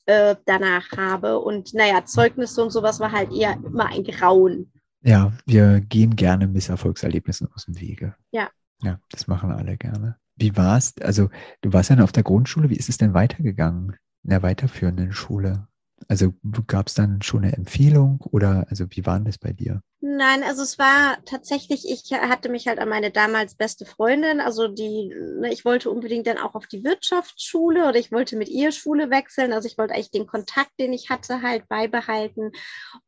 äh, 0.07 0.37
danach 0.47 0.91
habe. 0.97 1.39
Und 1.41 1.75
naja, 1.75 2.05
Zeugnisse 2.05 2.63
und 2.63 2.71
sowas 2.71 2.99
war 2.99 3.13
halt 3.13 3.33
eher 3.33 3.53
immer 3.53 3.87
ein 3.87 4.05
Grauen. 4.05 4.73
Ja, 5.07 5.33
wir 5.47 5.81
gehen 5.81 6.17
gerne 6.17 6.49
Misserfolgserlebnissen 6.49 7.49
aus 7.55 7.67
dem 7.67 7.81
Wege. 7.81 8.17
Ja. 8.33 8.51
Ja, 8.83 8.99
das 9.09 9.29
machen 9.29 9.53
alle 9.53 9.77
gerne. 9.77 10.17
Wie 10.35 10.57
war 10.57 10.77
es? 10.77 10.95
Also, 11.01 11.31
du 11.63 11.73
warst 11.73 11.91
ja 11.91 11.99
auf 12.01 12.11
der 12.11 12.25
Grundschule. 12.25 12.71
Wie 12.71 12.77
ist 12.77 12.89
es 12.89 12.99
denn 12.99 13.15
weitergegangen 13.15 13.97
in 14.25 14.31
der 14.31 14.43
weiterführenden 14.43 15.13
Schule? 15.13 15.69
Also 16.09 16.35
gab 16.67 16.89
es 16.89 16.95
dann 16.95 17.23
schon 17.23 17.45
eine 17.45 17.57
Empfehlung 17.57 18.21
oder 18.31 18.67
also 18.69 18.85
wie 18.91 19.07
war 19.07 19.19
das 19.21 19.39
bei 19.39 19.53
dir? 19.53 19.83
Nein, 20.01 20.45
also 20.45 20.63
es 20.63 20.79
war 20.79 21.19
tatsächlich, 21.25 21.89
ich 21.91 22.13
hatte 22.13 22.49
mich 22.49 22.69
halt 22.69 22.79
an 22.79 22.89
meine 22.89 23.11
damals 23.11 23.57
beste 23.57 23.87
Freundin, 23.87 24.41
also 24.41 24.69
die, 24.69 25.09
ne, 25.41 25.53
ich 25.53 25.65
wollte 25.65 25.91
unbedingt 25.91 26.27
dann 26.27 26.39
auch 26.39 26.55
auf 26.55 26.67
die 26.67 26.85
Wirtschaftsschule 26.85 27.89
oder 27.89 27.99
ich 27.99 28.13
wollte 28.13 28.37
mit 28.37 28.49
ihr 28.49 28.73
Schule 28.73 29.11
wechseln. 29.11 29.53
Also 29.53 29.67
ich 29.67 29.79
wollte 29.79 29.95
eigentlich 29.95 30.11
den 30.11 30.27
Kontakt, 30.27 30.71
den 30.79 30.93
ich 30.93 31.11
hatte, 31.11 31.43
halt 31.43 31.67
beibehalten. 31.69 32.53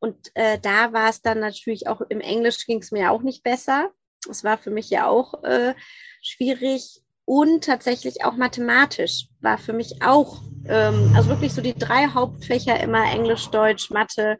Und 0.01 0.31
äh, 0.35 0.59
da 0.59 0.93
war 0.93 1.11
es 1.11 1.23
dann 1.23 1.41
natürlich 1.41 1.87
auch 1.87 2.01
im 2.01 2.21
Englisch 2.21 2.67
ging 2.67 2.79
es 2.79 2.91
mir 2.91 3.13
auch 3.13 3.23
nicht 3.23 3.45
besser. 3.45 3.91
Es 4.29 4.43
war 4.43 4.59
für 4.59 4.71
mich 4.71 4.91
ja 4.91 5.07
auch 5.07 5.45
äh, 5.45 5.75
schwierig 6.23 7.03
und 7.29 7.65
tatsächlich 7.65 8.25
auch 8.25 8.37
mathematisch 8.37 9.27
war 9.43 9.59
für 9.59 9.75
mich 9.75 10.01
auch, 10.01 10.41
ähm, 10.67 11.13
also 11.15 11.29
wirklich 11.29 11.53
so 11.53 11.61
die 11.61 11.75
drei 11.75 12.07
Hauptfächer 12.07 12.81
immer 12.81 13.05
Englisch, 13.13 13.49
Deutsch, 13.49 13.91
Mathe, 13.91 14.39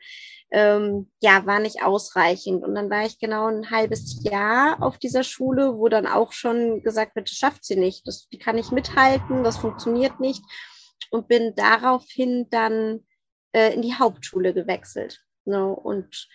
ähm, 0.51 1.11
ja, 1.21 1.45
war 1.45 1.61
nicht 1.61 1.83
ausreichend. 1.83 2.65
Und 2.65 2.75
dann 2.75 2.89
war 2.89 3.05
ich 3.05 3.19
genau 3.19 3.47
ein 3.47 3.71
halbes 3.71 4.23
Jahr 4.25 4.83
auf 4.83 4.97
dieser 4.97 5.23
Schule, 5.23 5.77
wo 5.77 5.91
dann 5.91 6.07
auch 6.07 6.33
schon 6.33 6.83
gesagt 6.83 7.15
wird, 7.15 7.29
das 7.29 7.37
schafft 7.37 7.67
sie 7.67 7.77
nicht, 7.77 8.07
das, 8.07 8.27
die 8.31 8.39
kann 8.39 8.57
nicht 8.57 8.73
mithalten, 8.73 9.45
das 9.45 9.59
funktioniert 9.59 10.19
nicht. 10.19 10.43
Und 11.11 11.29
bin 11.29 11.55
daraufhin 11.57 12.47
dann 12.49 13.01
äh, 13.53 13.75
in 13.75 13.83
die 13.83 13.97
Hauptschule 13.97 14.55
gewechselt. 14.55 15.21
Ne? 15.45 15.63
Und 15.63 16.27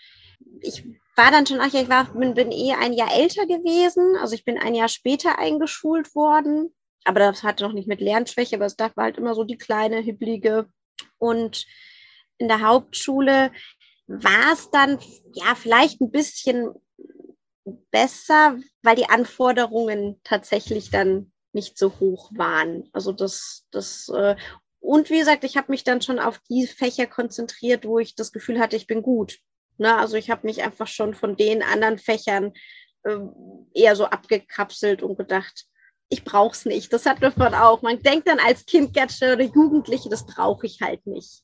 ich 0.62 0.86
war 1.16 1.32
dann 1.32 1.46
schon, 1.46 1.60
ach 1.62 1.72
ja, 1.72 1.82
ich 1.82 1.90
war, 1.90 2.06
bin, 2.14 2.34
bin 2.34 2.52
eh 2.52 2.74
ein 2.74 2.94
Jahr 2.94 3.14
älter 3.14 3.46
gewesen. 3.46 4.16
Also 4.18 4.36
ich 4.36 4.46
bin 4.46 4.58
ein 4.58 4.76
Jahr 4.76 4.90
später 4.90 5.38
eingeschult 5.38 6.16
worden. 6.16 6.74
Aber 7.06 7.20
das 7.20 7.44
hatte 7.44 7.64
noch 7.64 7.74
nicht 7.74 7.88
mit 7.88 8.02
Lernschwäche, 8.02 8.56
aber 8.56 8.66
es 8.66 8.78
war 8.80 8.92
halt 8.98 9.18
immer 9.18 9.36
so 9.36 9.44
die 9.44 9.58
kleine, 9.58 10.00
hibbelige. 10.00 10.68
Und 11.18 11.66
in 12.38 12.48
der 12.48 12.62
Hauptschule 12.62 13.52
war 14.08 14.54
es 14.54 14.70
dann 14.72 15.00
ja 15.34 15.56
vielleicht 15.56 16.02
ein 16.02 16.12
bisschen 16.12 16.72
besser, 17.92 18.58
weil 18.82 18.96
die 18.96 19.10
Anforderungen 19.10 20.20
tatsächlich 20.24 20.90
dann 20.90 21.32
nicht 21.54 21.78
so 21.78 22.00
hoch 22.00 22.32
waren. 22.34 22.90
Also 22.94 23.12
das, 23.12 23.66
das, 23.72 24.10
äh, 24.10 24.36
und 24.80 25.10
wie 25.10 25.20
gesagt, 25.20 25.44
ich 25.44 25.56
habe 25.56 25.72
mich 25.72 25.84
dann 25.84 26.02
schon 26.02 26.20
auf 26.20 26.40
die 26.50 26.68
Fächer 26.68 27.08
konzentriert, 27.08 27.86
wo 27.86 28.00
ich 28.00 28.16
das 28.16 28.32
Gefühl 28.32 28.60
hatte, 28.60 28.76
ich 28.76 28.88
bin 28.88 29.02
gut. 29.02 29.40
Ne? 29.78 29.98
Also 29.98 30.18
ich 30.18 30.30
habe 30.30 30.46
mich 30.46 30.64
einfach 30.64 30.88
schon 30.88 31.14
von 31.14 31.36
den 31.36 31.64
anderen 31.64 31.98
Fächern 31.98 32.54
äh, 33.04 33.18
eher 33.74 33.96
so 33.96 34.06
abgekapselt 34.06 35.04
und 35.04 35.18
gedacht, 35.18 35.66
ich 36.10 36.24
brauche 36.24 36.54
es 36.54 36.66
nicht. 36.66 36.94
Das 36.94 37.06
hat 37.06 37.22
man 37.38 37.54
auch. 37.54 37.82
Man 37.82 38.00
denkt 38.00 38.28
dann 38.28 38.40
als 38.40 38.66
Kind 38.66 38.96
oder 38.96 39.42
Jugendliche, 39.42 40.10
das 40.10 40.26
brauche 40.26 40.68
ich 40.68 40.80
halt 40.82 41.06
nicht. 41.08 41.44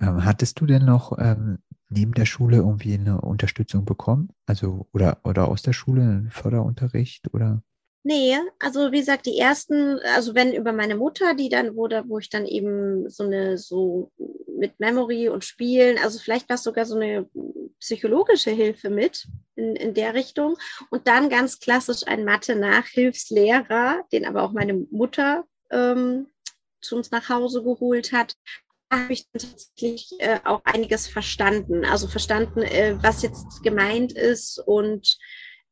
Ähm, 0.00 0.24
hattest 0.24 0.60
du 0.60 0.66
denn 0.66 0.84
noch 0.84 1.16
ähm, 1.18 1.58
neben 1.88 2.12
der 2.12 2.26
Schule 2.26 2.58
irgendwie 2.58 2.94
eine 2.94 3.20
Unterstützung 3.20 3.84
bekommen? 3.84 4.30
Also 4.46 4.86
oder, 4.92 5.18
oder 5.24 5.48
aus 5.48 5.62
der 5.62 5.72
Schule 5.72 6.02
einen 6.02 6.30
Förderunterricht 6.30 7.32
oder? 7.32 7.62
Nee, 8.06 8.36
also 8.58 8.92
wie 8.92 8.98
gesagt, 8.98 9.24
die 9.24 9.38
ersten, 9.38 9.98
also 10.14 10.34
wenn 10.34 10.52
über 10.52 10.72
meine 10.72 10.94
Mutter, 10.94 11.32
die 11.32 11.48
dann 11.48 11.74
wurde, 11.74 12.04
wo 12.06 12.18
ich 12.18 12.28
dann 12.28 12.44
eben 12.44 13.08
so 13.08 13.24
eine, 13.24 13.56
so 13.56 14.12
mit 14.58 14.78
Memory 14.78 15.30
und 15.30 15.42
Spielen, 15.42 15.96
also 15.96 16.18
vielleicht 16.18 16.50
war 16.50 16.56
es 16.56 16.64
sogar 16.64 16.84
so 16.84 16.96
eine 16.96 17.26
psychologische 17.80 18.50
Hilfe 18.50 18.90
mit 18.90 19.26
in, 19.56 19.74
in 19.74 19.94
der 19.94 20.12
Richtung. 20.12 20.58
Und 20.90 21.08
dann 21.08 21.30
ganz 21.30 21.60
klassisch 21.60 22.06
ein 22.06 22.26
Mathe-Nachhilfslehrer, 22.26 24.04
den 24.12 24.26
aber 24.26 24.42
auch 24.42 24.52
meine 24.52 24.74
Mutter 24.90 25.44
ähm, 25.70 26.26
zu 26.82 26.96
uns 26.96 27.10
nach 27.10 27.30
Hause 27.30 27.62
geholt 27.62 28.12
hat 28.12 28.36
habe 28.92 29.12
ich 29.12 29.26
tatsächlich 29.32 30.12
äh, 30.18 30.38
auch 30.44 30.60
einiges 30.64 31.08
verstanden. 31.08 31.84
Also 31.84 32.06
verstanden, 32.06 32.62
äh, 32.62 32.96
was 33.02 33.22
jetzt 33.22 33.62
gemeint 33.64 34.12
ist. 34.12 34.60
Und 34.64 35.18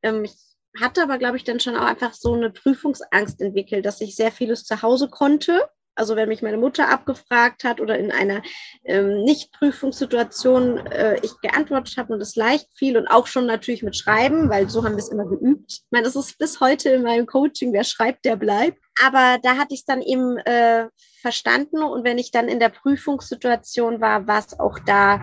ähm, 0.02 0.24
ich 0.24 0.32
hatte 0.80 1.02
aber, 1.02 1.18
glaube 1.18 1.36
ich, 1.36 1.44
dann 1.44 1.60
schon 1.60 1.76
auch 1.76 1.86
einfach 1.86 2.14
so 2.14 2.34
eine 2.34 2.50
Prüfungsangst 2.50 3.40
entwickelt, 3.40 3.84
dass 3.84 4.00
ich 4.00 4.16
sehr 4.16 4.32
vieles 4.32 4.64
zu 4.64 4.82
Hause 4.82 5.08
konnte. 5.08 5.68
Also 5.94 6.16
wenn 6.16 6.28
mich 6.28 6.40
meine 6.40 6.56
Mutter 6.56 6.88
abgefragt 6.88 7.64
hat 7.64 7.78
oder 7.78 7.98
in 7.98 8.10
einer 8.10 8.42
ähm, 8.84 9.24
Nicht-Prüfungssituation 9.24 10.86
äh, 10.86 11.18
ich 11.22 11.38
geantwortet 11.42 11.98
habe 11.98 12.14
und 12.14 12.20
es 12.22 12.34
leicht 12.34 12.66
fiel 12.74 12.96
und 12.96 13.08
auch 13.08 13.26
schon 13.26 13.44
natürlich 13.44 13.82
mit 13.82 13.94
Schreiben, 13.94 14.48
weil 14.48 14.70
so 14.70 14.84
haben 14.84 14.92
wir 14.92 15.02
es 15.02 15.10
immer 15.10 15.26
geübt. 15.26 15.70
Ich 15.70 15.84
meine, 15.90 16.04
das 16.04 16.16
ist 16.16 16.38
bis 16.38 16.60
heute 16.60 16.88
in 16.88 17.02
meinem 17.02 17.26
Coaching, 17.26 17.74
wer 17.74 17.84
schreibt, 17.84 18.24
der 18.24 18.36
bleibt. 18.36 18.78
Aber 19.04 19.38
da 19.42 19.56
hatte 19.56 19.74
ich 19.74 19.80
es 19.80 19.86
dann 19.86 20.00
eben 20.00 20.38
äh, 20.38 20.88
verstanden 21.20 21.82
und 21.82 22.04
wenn 22.04 22.18
ich 22.18 22.30
dann 22.30 22.48
in 22.48 22.58
der 22.58 22.70
Prüfungssituation 22.70 24.00
war, 24.00 24.26
war 24.26 24.38
es 24.38 24.58
auch 24.58 24.78
da 24.86 25.20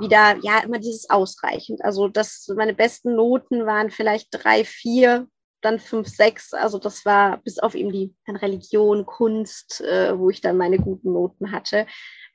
wieder, 0.00 0.36
ja, 0.42 0.60
immer 0.64 0.78
dieses 0.78 1.08
ausreichend. 1.10 1.84
Also 1.84 2.08
das, 2.08 2.48
meine 2.56 2.74
besten 2.74 3.14
Noten 3.14 3.66
waren 3.66 3.90
vielleicht 3.90 4.28
drei, 4.30 4.64
vier 4.64 5.28
dann 5.62 5.78
fünf, 5.78 6.08
sechs. 6.08 6.52
Also 6.52 6.78
das 6.78 7.04
war 7.04 7.38
bis 7.38 7.58
auf 7.58 7.74
eben 7.74 7.92
die 7.92 8.14
Religion, 8.28 9.06
Kunst, 9.06 9.80
äh, 9.80 10.16
wo 10.18 10.30
ich 10.30 10.40
dann 10.40 10.56
meine 10.56 10.78
guten 10.78 11.12
Noten 11.12 11.50
hatte, 11.50 11.86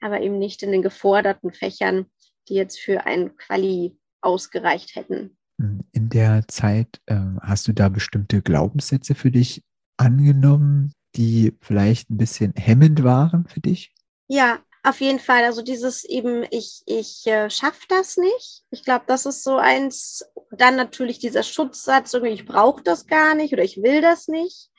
aber 0.01 0.22
eben 0.22 0.38
nicht 0.38 0.63
in 0.63 0.72
den 0.72 0.82
geforderten 0.82 1.53
Fächern, 1.53 2.06
die 2.50 2.56
jetzt 2.56 2.80
für 2.80 3.06
ein 3.06 3.36
Quali 3.38 3.98
ausgereicht 4.22 4.96
hätten. 4.96 5.38
In 5.58 6.10
der 6.10 6.48
Zeit 6.48 7.00
äh, 7.06 7.15
hast 7.41 7.68
du 7.68 7.74
da 7.74 7.89
bestimmte 7.89 8.41
Glaubenssätze 8.41 9.13
für 9.15 9.32
dich 9.32 9.63
angenommen, 9.98 10.94
die 11.15 11.56
vielleicht 11.62 12.10
ein 12.10 12.18
bisschen 12.18 12.53
hemmend 12.56 13.03
waren 13.03 13.48
für 13.48 13.60
dich? 13.60 13.94
Ja, 14.27 14.60
auf 14.83 15.00
jeden 15.00 15.19
Fall, 15.19 15.43
also 15.43 15.61
dieses 15.61 16.03
eben, 16.03 16.45
ich, 16.50 16.81
ich 16.85 17.25
äh, 17.27 17.50
schaffe 17.50 17.85
das 17.88 18.17
nicht. 18.17 18.63
Ich 18.71 18.83
glaube, 18.83 19.05
das 19.07 19.25
ist 19.25 19.43
so 19.43 19.57
eins. 19.57 20.25
Dann 20.51 20.75
natürlich 20.75 21.19
dieser 21.19 21.43
Schutzsatz, 21.43 22.13
irgendwie, 22.13 22.33
ich 22.33 22.45
brauche 22.45 22.81
das 22.81 23.05
gar 23.05 23.35
nicht 23.35 23.53
oder 23.53 23.63
ich 23.63 23.81
will 23.83 24.01
das 24.01 24.27
nicht. 24.27 24.69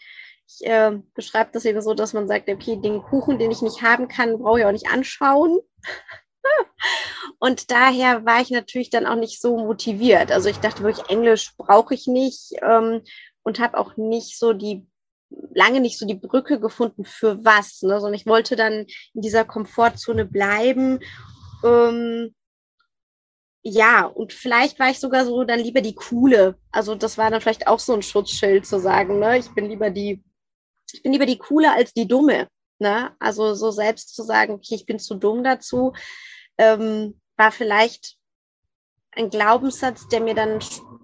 Ich 0.49 0.67
äh, 0.67 0.99
beschreibe 1.15 1.51
das 1.53 1.65
eben 1.65 1.81
so, 1.81 1.95
dass 1.95 2.15
man 2.15 2.27
sagt, 2.27 2.49
okay, 2.49 2.77
den 2.77 3.03
Kuchen, 3.03 3.39
den 3.39 3.53
ich 3.53 3.63
nicht 3.63 3.83
haben 3.83 4.09
kann, 4.09 4.39
brauche 4.39 4.61
ich 4.61 4.67
auch 4.67 4.73
nicht 4.73 4.89
anschauen. 4.89 5.61
Und 7.39 7.71
daher 7.71 8.25
war 8.25 8.41
ich 8.41 8.51
natürlich 8.51 8.91
dann 8.91 9.07
auch 9.07 9.15
nicht 9.15 9.41
so 9.41 9.57
motiviert. 9.57 10.33
Also 10.33 10.49
ich 10.49 10.59
dachte 10.59 10.83
wirklich, 10.83 11.09
Englisch 11.09 11.57
brauche 11.57 11.95
ich 11.95 12.09
nicht 12.09 12.53
ähm, 12.61 13.03
und 13.45 13.61
habe 13.61 13.79
auch 13.79 13.97
nicht 13.97 14.39
so 14.39 14.53
die 14.53 14.87
lange 15.55 15.81
nicht 15.81 15.99
so 15.99 16.07
die 16.07 16.15
Brücke 16.15 16.61
gefunden 16.61 17.05
für 17.05 17.45
was, 17.45 17.83
ne? 17.83 18.01
sondern 18.01 18.15
ich 18.15 18.27
wollte 18.27 18.57
dann 18.57 18.87
in 19.15 19.21
dieser 19.21 19.45
Komfortzone 19.45 20.25
bleiben. 20.25 21.01
Ähm, 21.65 22.35
ja, 23.63 24.07
und 24.07 24.33
vielleicht 24.33 24.79
war 24.81 24.91
ich 24.91 24.99
sogar 24.99 25.25
so 25.25 25.45
dann 25.45 25.61
lieber 25.61 25.81
die 25.81 25.95
coole. 25.95 26.59
Also 26.73 26.95
das 26.95 27.17
war 27.17 27.31
dann 27.31 27.41
vielleicht 27.41 27.69
auch 27.69 27.79
so 27.79 27.95
ein 27.95 28.03
Schutzschild 28.03 28.67
zu 28.67 28.81
sagen, 28.81 29.21
ne? 29.21 29.39
Ich 29.39 29.49
bin 29.51 29.69
lieber 29.69 29.91
die, 29.91 30.25
ich 30.93 31.03
bin 31.03 31.13
lieber 31.13 31.27
die 31.27 31.39
coole 31.39 31.73
als 31.73 31.93
die 31.93 32.09
dumme. 32.09 32.49
Ne? 32.83 33.15
Also 33.21 33.55
so 33.55 33.71
selbst 33.71 34.15
zu 34.17 34.25
sagen, 34.25 34.55
okay, 34.55 34.75
ich 34.75 34.87
bin 34.87 34.99
zu 34.99 35.15
dumm 35.15 35.45
dazu, 35.45 35.93
ähm, 36.59 37.21
war 37.37 37.53
vielleicht 37.53 38.17
ein 39.13 39.31
Glaubenssatz, 39.31 40.09
der 40.09 40.21
mir 40.21 40.35
dann 40.35 40.59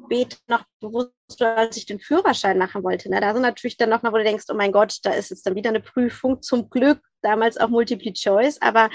später 0.09 0.37
noch 0.49 0.65
bewusst 0.81 1.13
als 1.41 1.77
ich 1.77 1.85
den 1.85 2.01
Führerschein 2.01 2.59
machen 2.59 2.83
wollte. 2.83 3.11
Ne? 3.11 3.21
Da 3.21 3.33
sind 3.35 3.43
natürlich 3.43 3.77
dann 3.77 3.91
nochmal, 3.91 4.13
wo 4.13 4.17
du 4.17 4.25
denkst, 4.25 4.47
oh 4.49 4.55
mein 4.55 4.73
Gott, 4.73 4.99
da 5.03 5.11
ist 5.11 5.31
jetzt 5.31 5.47
dann 5.47 5.55
wieder 5.55 5.69
eine 5.69 5.81
Prüfung. 5.81 6.41
Zum 6.41 6.71
Glück 6.71 7.01
damals 7.23 7.59
auch 7.59 7.69
Multiple 7.69 8.13
Choice, 8.15 8.61
aber 8.63 8.89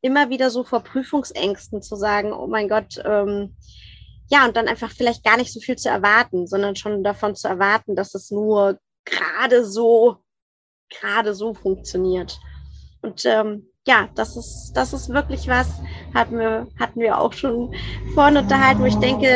immer 0.00 0.30
wieder 0.30 0.50
so 0.50 0.62
vor 0.62 0.80
Prüfungsängsten 0.80 1.82
zu 1.82 1.96
sagen, 1.96 2.32
oh 2.32 2.46
mein 2.46 2.68
Gott, 2.68 3.02
ähm, 3.04 3.56
ja, 4.30 4.46
und 4.46 4.56
dann 4.56 4.68
einfach 4.68 4.92
vielleicht 4.92 5.24
gar 5.24 5.36
nicht 5.36 5.52
so 5.52 5.58
viel 5.58 5.76
zu 5.76 5.88
erwarten, 5.88 6.46
sondern 6.46 6.76
schon 6.76 7.02
davon 7.02 7.34
zu 7.34 7.48
erwarten, 7.48 7.96
dass 7.96 8.14
es 8.14 8.30
nur 8.30 8.78
gerade 9.04 9.64
so, 9.64 10.18
gerade 10.88 11.34
so 11.34 11.52
funktioniert. 11.52 12.38
Und 13.02 13.24
ähm, 13.24 13.69
ja, 13.86 14.10
das 14.14 14.36
ist, 14.36 14.72
das 14.74 14.92
ist 14.92 15.08
wirklich 15.08 15.48
was, 15.48 15.66
hatten 16.14 16.38
wir, 16.38 16.68
hatten 16.78 17.00
wir 17.00 17.18
auch 17.18 17.32
schon 17.32 17.74
vorhin 18.12 18.36
unterhalten, 18.36 18.84
ich 18.84 18.96
denke, 18.96 19.26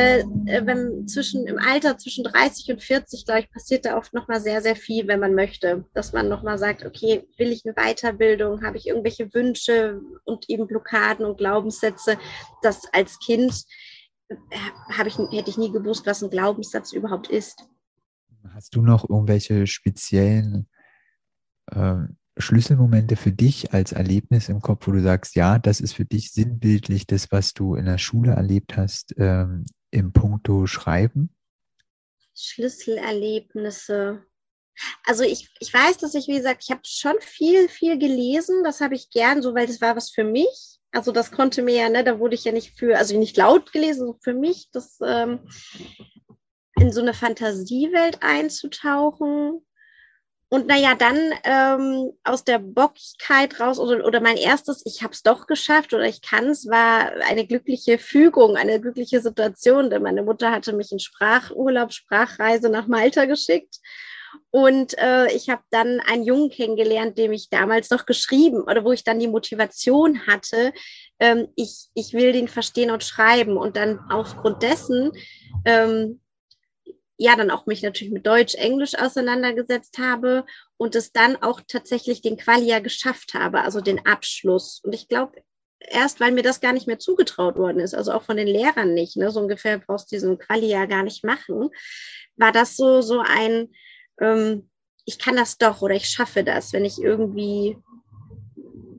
äh, 0.47 0.67
wenn 0.67 1.09
zwischen, 1.09 1.47
im 1.47 1.59
Alter 1.59 1.97
zwischen 1.97 2.25
30 2.25 2.73
und 2.73 2.83
40, 2.83 3.25
glaube 3.25 3.41
ich, 3.41 3.51
passiert 3.51 3.87
da 3.87 3.97
oft 3.97 4.13
nochmal 4.13 4.43
sehr, 4.43 4.61
sehr 4.61 4.77
viel, 4.77 5.09
wenn 5.09 5.21
man 5.21 5.35
möchte. 5.35 5.87
Dass 5.95 6.13
man 6.13 6.29
nochmal 6.29 6.59
sagt, 6.59 6.85
okay, 6.85 7.27
will 7.39 7.53
ich 7.53 7.63
eine 7.65 7.75
Weiterbildung, 7.75 8.63
habe 8.63 8.77
ich 8.77 8.87
irgendwelche 8.87 9.33
Wünsche 9.33 10.01
und 10.25 10.51
eben 10.51 10.67
Blockaden 10.67 11.25
und 11.25 11.39
Glaubenssätze, 11.39 12.19
dass 12.61 12.83
als 12.93 13.19
Kind 13.21 13.65
äh, 14.29 14.37
habe 14.93 15.09
ich, 15.09 15.17
hätte 15.17 15.49
ich 15.49 15.57
nie 15.57 15.73
gewusst, 15.73 16.07
was 16.07 16.23
ein 16.23 16.31
Glaubenssatz 16.31 16.93
überhaupt 16.93 17.29
ist. 17.29 17.67
Hast 18.53 18.75
du 18.75 18.83
noch 18.83 19.09
irgendwelche 19.09 19.67
speziellen 19.67 20.69
ähm 21.73 22.19
Schlüsselmomente 22.37 23.17
für 23.17 23.33
dich 23.33 23.73
als 23.73 23.93
Erlebnis 23.93 24.49
im 24.49 24.61
Kopf, 24.61 24.87
wo 24.87 24.93
du 24.93 25.01
sagst, 25.01 25.37
ja, 25.37 25.59
das 25.59 25.81
ist 25.81 25.95
für 25.95 26.05
dich 26.05 26.33
sinnbildlich 26.33 27.07
das, 27.07 27.31
was 27.31 27.55
du 27.55 27.77
in 27.77 27.85
der 27.85 27.99
Schule 27.99 28.33
erlebt 28.33 28.77
hast, 28.77 29.15
ähm, 29.19 29.65
im 29.91 30.13
Punkto 30.13 30.67
Schreiben? 30.67 31.31
Schlüsselerlebnisse. 32.35 34.25
Also 35.05 35.23
ich, 35.23 35.49
ich 35.61 35.73
weiß, 35.73 35.99
dass 35.99 36.15
ich, 36.15 36.27
wie 36.27 36.37
gesagt, 36.37 36.65
ich 36.65 36.71
habe 36.71 36.81
schon 36.85 37.15
viel, 37.21 37.69
viel 37.69 37.99
gelesen. 37.99 38.65
Das 38.65 38.81
habe 38.81 38.97
ich 38.97 39.11
gern, 39.11 39.41
so 39.41 39.55
weil 39.55 39.69
das 39.69 39.81
war 39.81 39.95
was 39.95 40.11
für 40.11 40.25
mich. 40.25 40.79
Also 40.91 41.13
das 41.13 41.31
konnte 41.31 41.63
mir 41.63 41.75
ja, 41.75 41.89
ne, 41.89 42.05
da 42.05 42.19
wurde 42.19 42.35
ich 42.35 42.45
ja 42.45 42.53
nicht 42.53 42.79
für, 42.79 42.99
also 42.99 43.19
nicht 43.19 43.37
laut 43.37 43.73
gelesen, 43.73 44.15
für 44.21 44.35
mich, 44.35 44.69
das 44.73 44.99
ähm, 45.05 45.41
in 46.81 46.93
so 46.93 47.01
eine 47.01 47.15
Fantasiewelt 47.15 48.19
einzutauchen. 48.23 49.65
Und 50.55 50.69
naja, 50.69 50.95
dann 50.95 51.19
ähm, 51.43 52.13
aus 52.23 52.45
der 52.45 52.61
Bockigkeit 52.61 53.59
raus 53.59 53.81
oder, 53.81 54.07
oder 54.07 54.21
mein 54.21 54.37
erstes, 54.37 54.83
ich 54.87 55.03
habe 55.03 55.13
es 55.13 55.25
doch 55.25 55.49
geschafft 55.49 55.93
oder 55.93 56.05
ich 56.05 56.23
kann 56.23 56.49
es, 56.49 56.69
war 56.69 57.11
eine 57.29 57.45
glückliche 57.45 57.99
Fügung, 57.99 58.57
eine 58.57 58.81
glückliche 58.81 59.21
Situation, 59.21 59.91
denn 59.91 60.05
meine 60.05 60.23
Mutter 60.23 60.53
hatte 60.53 60.73
mich 60.73 60.93
in 60.93 61.01
Sprachurlaub, 61.01 61.93
Sprachreise 61.93 62.69
nach 62.69 62.87
Malta 62.87 63.25
geschickt. 63.25 63.81
Und 64.53 64.97
äh, 64.99 65.27
ich 65.33 65.49
habe 65.49 65.63
dann 65.71 65.99
einen 66.07 66.23
Jungen 66.23 66.51
kennengelernt, 66.51 67.19
dem 67.19 67.33
ich 67.33 67.51
damals 67.51 67.91
noch 67.91 68.07
geschrieben 68.07 68.61
oder 68.63 68.85
wo 68.85 68.93
ich 68.93 69.03
dann 69.03 69.19
die 69.19 69.27
Motivation 69.27 70.25
hatte, 70.29 70.73
ähm, 71.19 71.49
ich, 71.57 71.89
ich 71.95 72.13
will 72.13 72.31
den 72.31 72.47
verstehen 72.47 72.93
und 72.93 73.03
schreiben. 73.03 73.57
Und 73.57 73.77
dann 73.77 73.99
aufgrund 74.09 74.63
dessen 74.63 75.11
ähm, 75.65 76.21
ja 77.17 77.37
dann 77.37 77.51
auch 77.51 77.67
mich 77.67 77.83
natürlich 77.83 78.13
mit 78.13 78.27
Deutsch, 78.27 78.55
Englisch 78.55 78.95
auseinandergesetzt 78.97 79.99
habe 79.99 80.45
und 80.77 80.95
es 80.95 81.13
dann 81.13 81.37
auch 81.37 81.61
tatsächlich 81.67 82.23
den 82.23 82.37
Qualia 82.37 82.81
geschafft 82.81 83.35
habe, 83.35 83.61
also 83.63 83.81
den 83.81 84.05
Abschluss. 84.05 84.81
Und 84.83 84.95
ich 84.95 85.09
glaube, 85.09 85.43
erst 85.81 86.21
weil 86.21 86.33
mir 86.33 86.43
das 86.43 86.61
gar 86.61 86.73
nicht 86.73 86.87
mehr 86.87 86.99
zugetraut 86.99 87.57
worden 87.57 87.81
ist, 87.81 87.95
also 87.95 88.13
auch 88.13 88.23
von 88.23 88.37
den 88.37 88.49
Lehrern 88.49 88.95
nicht, 88.95 89.17
ne, 89.17 89.31
so 89.31 89.41
ungefähr 89.41 89.79
brauchst 89.79 90.11
du 90.11 90.17
diesen 90.17 90.39
Qualia 90.39 90.87
gar 90.87 91.03
nicht 91.03 91.25
machen, 91.25 91.71
war 92.37 92.53
das 92.53 92.77
so, 92.77 93.01
so 93.01 93.21
ein, 93.21 93.73
ähm, 94.21 94.71
ich 95.05 95.19
kann 95.19 95.37
das 95.37 95.59
doch 95.59 95.83
oder 95.83 95.95
ich 95.95 96.09
schaffe 96.09 96.43
das, 96.43 96.73
wenn 96.73 96.85
ich 96.85 96.99
irgendwie 96.99 97.77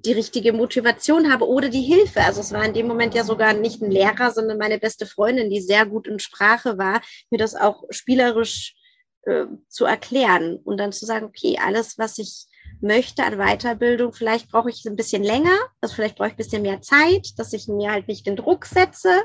die 0.05 0.13
richtige 0.13 0.53
Motivation 0.53 1.31
habe 1.31 1.47
oder 1.47 1.69
die 1.69 1.81
Hilfe. 1.81 2.21
Also 2.21 2.41
es 2.41 2.51
war 2.51 2.63
in 2.63 2.73
dem 2.73 2.87
Moment 2.87 3.15
ja 3.15 3.23
sogar 3.23 3.53
nicht 3.53 3.81
ein 3.81 3.91
Lehrer, 3.91 4.31
sondern 4.31 4.57
meine 4.57 4.79
beste 4.79 5.05
Freundin, 5.05 5.49
die 5.49 5.61
sehr 5.61 5.85
gut 5.85 6.07
in 6.07 6.19
Sprache 6.19 6.77
war, 6.77 7.01
mir 7.29 7.37
das 7.37 7.55
auch 7.55 7.83
spielerisch 7.89 8.75
äh, 9.23 9.45
zu 9.67 9.85
erklären 9.85 10.57
und 10.63 10.77
dann 10.77 10.91
zu 10.91 11.05
sagen, 11.05 11.25
okay, 11.25 11.57
alles, 11.61 11.97
was 11.97 12.17
ich 12.17 12.45
möchte 12.81 13.23
an 13.23 13.37
Weiterbildung, 13.37 14.13
vielleicht 14.13 14.51
brauche 14.51 14.69
ich 14.69 14.85
ein 14.85 14.95
bisschen 14.95 15.23
länger, 15.23 15.57
also 15.81 15.95
vielleicht 15.95 16.17
brauche 16.17 16.27
ich 16.27 16.33
ein 16.33 16.37
bisschen 16.37 16.61
mehr 16.61 16.81
Zeit, 16.81 17.29
dass 17.37 17.53
ich 17.53 17.67
mir 17.67 17.91
halt 17.91 18.07
nicht 18.07 18.27
den 18.27 18.35
Druck 18.35 18.65
setze, 18.65 19.23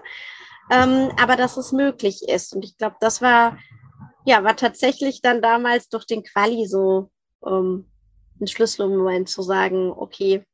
ähm, 0.71 1.11
aber 1.21 1.37
dass 1.37 1.57
es 1.57 1.73
möglich 1.73 2.23
ist. 2.29 2.55
Und 2.55 2.65
ich 2.65 2.79
glaube, 2.79 2.97
das 3.01 3.21
war, 3.21 3.59
ja, 4.25 4.45
war 4.45 4.57
tatsächlich 4.57 5.21
dann 5.21 5.43
damals 5.43 5.89
durch 5.89 6.07
den 6.07 6.23
Quali 6.23 6.67
so 6.67 7.11
ähm, 7.47 7.91
ein 8.41 8.47
Schlüsselmoment 8.47 9.29
zu 9.29 9.43
sagen, 9.43 9.93
okay, 9.93 10.45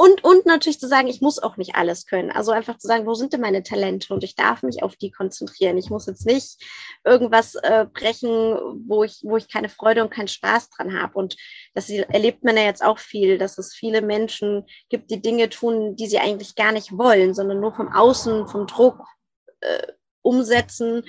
und, 0.00 0.24
und 0.24 0.46
natürlich 0.46 0.80
zu 0.80 0.88
sagen, 0.88 1.08
ich 1.08 1.20
muss 1.20 1.38
auch 1.38 1.58
nicht 1.58 1.74
alles 1.74 2.06
können. 2.06 2.30
Also 2.30 2.52
einfach 2.52 2.78
zu 2.78 2.86
sagen, 2.86 3.04
wo 3.04 3.12
sind 3.12 3.34
denn 3.34 3.42
meine 3.42 3.62
Talente? 3.62 4.14
Und 4.14 4.24
ich 4.24 4.34
darf 4.34 4.62
mich 4.62 4.82
auf 4.82 4.96
die 4.96 5.10
konzentrieren. 5.10 5.76
Ich 5.76 5.90
muss 5.90 6.06
jetzt 6.06 6.24
nicht 6.24 6.56
irgendwas 7.04 7.54
äh, 7.56 7.84
brechen, 7.92 8.56
wo 8.88 9.04
ich, 9.04 9.20
wo 9.22 9.36
ich 9.36 9.46
keine 9.46 9.68
Freude 9.68 10.02
und 10.02 10.10
keinen 10.10 10.28
Spaß 10.28 10.70
dran 10.70 10.98
habe. 10.98 11.18
Und 11.18 11.36
das 11.74 11.90
erlebt 11.90 12.44
man 12.44 12.56
ja 12.56 12.62
jetzt 12.62 12.82
auch 12.82 12.98
viel, 12.98 13.36
dass 13.36 13.58
es 13.58 13.74
viele 13.74 14.00
Menschen 14.00 14.64
gibt, 14.88 15.10
die 15.10 15.20
Dinge 15.20 15.50
tun, 15.50 15.96
die 15.96 16.06
sie 16.06 16.18
eigentlich 16.18 16.54
gar 16.54 16.72
nicht 16.72 16.96
wollen, 16.96 17.34
sondern 17.34 17.60
nur 17.60 17.74
vom 17.74 17.92
Außen, 17.92 18.48
vom 18.48 18.66
Druck 18.66 19.04
äh, 19.60 19.86
umsetzen 20.22 21.02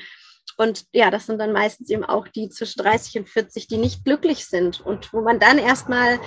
und 0.62 0.86
ja, 0.94 1.10
das 1.10 1.26
sind 1.26 1.40
dann 1.40 1.54
meistens 1.54 1.90
eben 1.90 2.04
auch 2.04 2.28
die 2.28 2.50
zwischen 2.50 2.84
30 2.84 3.20
und 3.20 3.30
40, 3.30 3.68
die 3.68 3.78
nicht 3.78 4.06
glücklich 4.06 4.46
sind 4.46 4.80
und 4.80 5.12
wo 5.12 5.22
man 5.22 5.40
dann 5.40 5.58
erstmal 5.58 6.20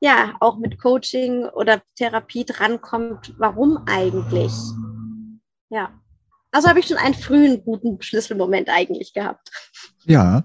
ja 0.00 0.34
auch 0.40 0.56
mit 0.56 0.80
Coaching 0.80 1.44
oder 1.44 1.82
Therapie 1.96 2.46
drankommt, 2.46 3.34
warum 3.36 3.84
eigentlich? 3.86 4.52
Ja. 5.68 6.00
Also 6.50 6.68
habe 6.68 6.80
ich 6.80 6.86
schon 6.86 6.96
einen 6.96 7.14
frühen 7.14 7.62
guten 7.62 8.00
Schlüsselmoment 8.00 8.70
eigentlich 8.70 9.12
gehabt. 9.12 9.50
Ja. 10.04 10.44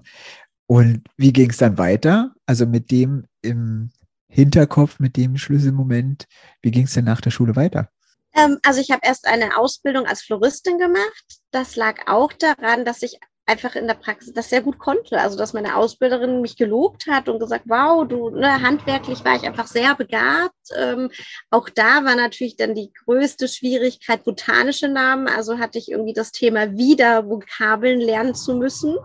Und 0.66 1.02
wie 1.16 1.32
ging 1.32 1.48
es 1.48 1.56
dann 1.56 1.78
weiter? 1.78 2.34
Also 2.44 2.66
mit 2.66 2.90
dem 2.90 3.24
im 3.40 3.90
Hinterkopf 4.28 4.98
mit 4.98 5.16
dem 5.16 5.38
Schlüsselmoment? 5.38 6.26
Wie 6.60 6.70
ging 6.70 6.84
es 6.84 6.92
denn 6.92 7.06
nach 7.06 7.22
der 7.22 7.30
Schule 7.30 7.56
weiter? 7.56 7.90
Ähm, 8.34 8.58
also 8.62 8.80
ich 8.80 8.90
habe 8.90 9.00
erst 9.04 9.26
eine 9.26 9.56
Ausbildung 9.56 10.06
als 10.06 10.22
Floristin 10.22 10.78
gemacht. 10.78 11.24
Das 11.50 11.76
lag 11.76 12.06
auch 12.06 12.32
daran, 12.32 12.84
dass 12.84 13.02
ich 13.02 13.18
einfach 13.50 13.74
in 13.74 13.88
der 13.88 13.94
Praxis 13.94 14.32
das 14.32 14.48
sehr 14.48 14.62
gut 14.62 14.78
konnte. 14.78 15.20
Also 15.20 15.36
dass 15.36 15.52
meine 15.52 15.76
Ausbilderin 15.76 16.40
mich 16.40 16.56
gelobt 16.56 17.06
hat 17.08 17.28
und 17.28 17.40
gesagt, 17.40 17.64
wow, 17.66 18.06
du 18.06 18.30
ne, 18.30 18.62
handwerklich 18.62 19.24
war 19.24 19.34
ich 19.36 19.42
einfach 19.42 19.66
sehr 19.66 19.94
begabt. 19.96 20.54
Ähm, 20.76 21.10
auch 21.50 21.68
da 21.68 22.04
war 22.04 22.14
natürlich 22.14 22.56
dann 22.56 22.74
die 22.74 22.92
größte 23.04 23.48
Schwierigkeit 23.48 24.24
botanische 24.24 24.88
Namen. 24.88 25.26
Also 25.26 25.58
hatte 25.58 25.78
ich 25.78 25.90
irgendwie 25.90 26.12
das 26.12 26.30
Thema 26.30 26.76
wieder 26.76 27.28
Vokabeln 27.28 28.00
lernen 28.00 28.34
zu 28.34 28.54
müssen. 28.54 28.96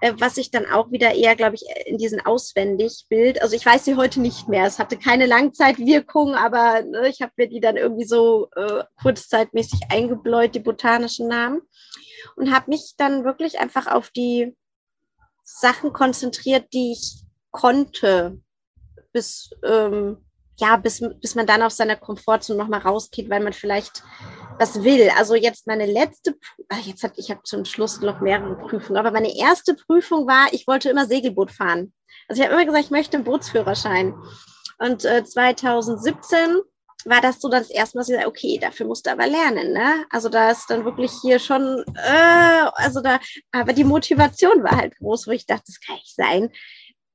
Äh, 0.00 0.14
was 0.18 0.36
ich 0.36 0.50
dann 0.50 0.66
auch 0.66 0.90
wieder 0.90 1.14
eher, 1.14 1.36
glaube 1.36 1.56
ich, 1.56 1.64
in 1.86 1.98
diesen 1.98 2.24
Auswendigbild, 2.24 3.42
also 3.42 3.56
ich 3.56 3.66
weiß 3.66 3.84
sie 3.84 3.96
heute 3.96 4.20
nicht 4.20 4.48
mehr. 4.48 4.64
Es 4.64 4.78
hatte 4.78 4.96
keine 4.96 5.26
Langzeitwirkung, 5.26 6.34
aber 6.34 6.82
ne, 6.82 7.08
ich 7.08 7.20
habe 7.20 7.32
mir 7.36 7.48
die 7.48 7.60
dann 7.60 7.76
irgendwie 7.76 8.06
so 8.06 8.48
äh, 8.56 8.84
kurzzeitmäßig 9.02 9.80
eingebläut, 9.90 10.54
die 10.54 10.60
botanischen 10.60 11.28
Namen 11.28 11.62
und 12.36 12.52
habe 12.52 12.70
mich 12.70 12.94
dann 12.96 13.24
wirklich 13.24 13.58
einfach 13.58 13.86
auf 13.86 14.10
die 14.10 14.56
Sachen 15.44 15.92
konzentriert, 15.92 16.72
die 16.72 16.92
ich 16.92 17.22
konnte, 17.50 18.38
bis 19.12 19.50
ähm, 19.64 20.18
ja, 20.60 20.76
bis, 20.76 21.00
bis 21.20 21.34
man 21.34 21.46
dann 21.46 21.62
aus 21.62 21.76
seiner 21.76 21.96
Komfortzone 21.96 22.58
nochmal 22.58 22.80
rausgeht, 22.80 23.30
weil 23.30 23.42
man 23.42 23.52
vielleicht 23.52 24.02
was 24.58 24.82
will. 24.82 25.10
Also 25.16 25.34
jetzt 25.34 25.66
meine 25.66 25.86
letzte, 25.86 26.36
ach, 26.68 26.80
jetzt 26.80 27.02
hat 27.02 27.12
ich 27.16 27.30
habe 27.30 27.42
zum 27.44 27.64
Schluss 27.64 28.00
noch 28.00 28.20
mehrere 28.20 28.56
Prüfungen, 28.56 28.98
aber 28.98 29.10
meine 29.10 29.36
erste 29.36 29.74
Prüfung 29.74 30.26
war, 30.26 30.52
ich 30.52 30.66
wollte 30.66 30.90
immer 30.90 31.06
Segelboot 31.06 31.50
fahren. 31.50 31.92
Also 32.28 32.42
ich 32.42 32.48
habe 32.48 32.54
immer 32.54 32.66
gesagt, 32.66 32.84
ich 32.86 32.90
möchte 32.90 33.16
einen 33.16 33.24
Bootsführerschein. 33.24 34.14
Und 34.78 35.04
äh, 35.04 35.24
2017 35.24 36.60
war 37.04 37.20
das 37.20 37.40
so 37.40 37.48
das 37.48 37.70
erste 37.70 37.96
Mal, 37.96 38.02
dass 38.02 38.08
ich 38.08 38.16
sage, 38.16 38.28
okay, 38.28 38.58
dafür 38.60 38.86
musst 38.86 39.06
du 39.06 39.10
aber 39.10 39.26
lernen, 39.26 39.72
ne? 39.72 40.04
Also 40.10 40.28
da 40.28 40.50
ist 40.50 40.68
dann 40.68 40.84
wirklich 40.84 41.12
hier 41.22 41.38
schon, 41.38 41.84
äh, 41.94 42.70
also 42.74 43.00
da, 43.00 43.20
aber 43.52 43.72
die 43.72 43.84
Motivation 43.84 44.62
war 44.62 44.76
halt 44.76 44.96
groß, 44.98 45.26
wo 45.26 45.30
ich 45.30 45.46
dachte, 45.46 45.64
das 45.66 45.80
kann 45.80 45.96
nicht 45.96 46.14
sein. 46.14 46.50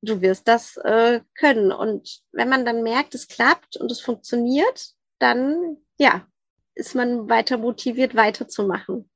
Du 0.02 0.20
wirst 0.20 0.48
das 0.48 0.76
äh, 0.78 1.20
können. 1.38 1.72
Und 1.72 2.20
wenn 2.32 2.48
man 2.48 2.64
dann 2.64 2.82
merkt, 2.82 3.14
es 3.14 3.28
klappt 3.28 3.76
und 3.76 3.90
es 3.90 4.00
funktioniert, 4.00 4.88
dann 5.18 5.78
ja, 5.98 6.26
ist 6.74 6.94
man 6.94 7.28
weiter 7.28 7.58
motiviert, 7.58 8.14
weiterzumachen. 8.14 9.08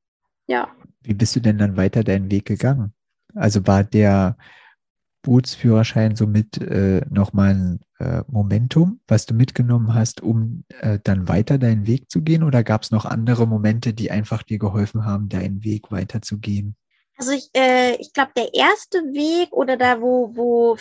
Ja. 0.46 0.68
Wie 1.02 1.14
bist 1.14 1.36
du 1.36 1.40
denn 1.40 1.58
dann 1.58 1.76
weiter 1.76 2.04
deinen 2.04 2.30
Weg 2.30 2.46
gegangen? 2.46 2.92
Also 3.34 3.66
war 3.66 3.84
der 3.84 4.36
Bootsführerschein 5.22 6.16
somit 6.16 6.58
äh, 6.58 7.02
nochmal 7.10 7.54
ein 7.54 7.80
äh, 7.98 8.22
Momentum, 8.28 9.00
was 9.06 9.26
du 9.26 9.34
mitgenommen 9.34 9.94
hast, 9.94 10.22
um 10.22 10.64
äh, 10.80 10.98
dann 11.02 11.28
weiter 11.28 11.58
deinen 11.58 11.86
Weg 11.86 12.10
zu 12.10 12.22
gehen? 12.22 12.42
Oder 12.42 12.62
gab 12.64 12.82
es 12.82 12.90
noch 12.90 13.04
andere 13.04 13.46
Momente, 13.46 13.92
die 13.92 14.10
einfach 14.10 14.42
dir 14.42 14.58
geholfen 14.58 15.04
haben, 15.04 15.28
deinen 15.28 15.64
Weg 15.64 15.90
weiterzugehen? 15.90 16.76
Also 17.16 17.32
ich, 17.32 17.50
äh, 17.54 17.96
ich 17.96 18.12
glaube, 18.12 18.30
der 18.36 18.54
erste 18.54 18.98
Weg 18.98 19.52
oder 19.52 19.76
da, 19.76 20.00
wo, 20.00 20.34
wo 20.36 20.78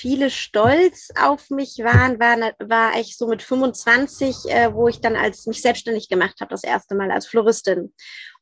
viele 0.00 0.30
stolz 0.30 1.10
auf 1.20 1.50
mich 1.50 1.78
waren, 1.78 2.18
war, 2.18 2.54
war 2.58 2.98
ich 2.98 3.18
so 3.18 3.26
mit 3.26 3.42
25, 3.42 4.46
äh, 4.46 4.72
wo 4.72 4.88
ich 4.88 5.00
dann 5.00 5.14
als 5.14 5.46
mich 5.46 5.60
selbstständig 5.60 6.08
gemacht 6.08 6.40
habe, 6.40 6.50
das 6.50 6.64
erste 6.64 6.94
Mal 6.94 7.10
als 7.10 7.26
Floristin. 7.26 7.92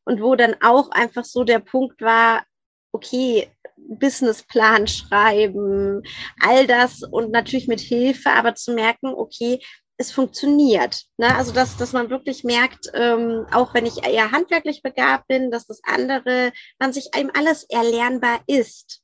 Und 0.05 0.23
wo 0.23 0.37
dann 0.37 0.55
auch 0.63 0.91
einfach 0.91 1.25
so 1.25 1.43
der 1.43 1.59
Punkt 1.59 2.01
war, 2.01 2.45
okay, 2.93 3.51
Businessplan 3.77 4.87
schreiben, 4.87 6.03
all 6.41 6.67
das 6.67 7.03
und 7.03 7.33
natürlich 7.33 7.67
mit 7.67 7.81
Hilfe, 7.81 8.31
aber 8.31 8.55
zu 8.55 8.73
merken, 8.73 9.09
okay, 9.09 9.61
es 9.97 10.13
funktioniert. 10.13 11.07
Ne? 11.17 11.35
Also 11.35 11.53
dass, 11.53 11.77
dass 11.77 11.93
man 11.93 12.09
wirklich 12.09 12.45
merkt, 12.45 12.87
ähm, 12.95 13.47
auch 13.51 13.75
wenn 13.75 13.85
ich 13.85 14.07
eher 14.07 14.31
handwerklich 14.31 14.83
begabt 14.83 15.27
bin, 15.27 15.51
dass 15.51 15.67
das 15.67 15.81
andere, 15.83 16.53
man 16.79 16.93
sich 16.93 17.15
einem 17.15 17.33
alles 17.35 17.65
erlernbar 17.65 18.41
ist. 18.47 19.03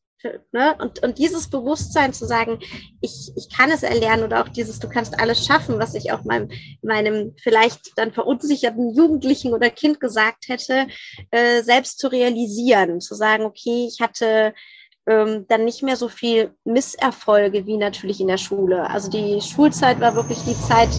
Ne? 0.52 0.74
Und, 0.80 1.02
und 1.02 1.18
dieses 1.18 1.48
Bewusstsein 1.48 2.12
zu 2.12 2.26
sagen, 2.26 2.58
ich, 3.00 3.32
ich 3.36 3.48
kann 3.54 3.70
es 3.70 3.82
erlernen 3.82 4.24
oder 4.24 4.42
auch 4.42 4.48
dieses, 4.48 4.78
du 4.78 4.88
kannst 4.88 5.18
alles 5.20 5.44
schaffen, 5.44 5.78
was 5.78 5.94
ich 5.94 6.12
auch 6.12 6.24
meinem, 6.24 6.50
meinem 6.82 7.34
vielleicht 7.42 7.92
dann 7.96 8.12
verunsicherten 8.12 8.94
Jugendlichen 8.94 9.52
oder 9.52 9.70
Kind 9.70 10.00
gesagt 10.00 10.48
hätte, 10.48 10.86
äh, 11.30 11.62
selbst 11.62 11.98
zu 11.98 12.08
realisieren, 12.08 13.00
zu 13.00 13.14
sagen, 13.14 13.44
okay, 13.44 13.86
ich 13.88 14.00
hatte 14.00 14.54
ähm, 15.06 15.46
dann 15.48 15.64
nicht 15.64 15.82
mehr 15.82 15.96
so 15.96 16.08
viel 16.08 16.54
Misserfolge 16.64 17.66
wie 17.66 17.76
natürlich 17.76 18.20
in 18.20 18.28
der 18.28 18.38
Schule. 18.38 18.88
Also 18.88 19.10
die 19.10 19.40
Schulzeit 19.40 20.00
war 20.00 20.14
wirklich 20.14 20.38
die 20.46 20.58
Zeit, 20.66 20.90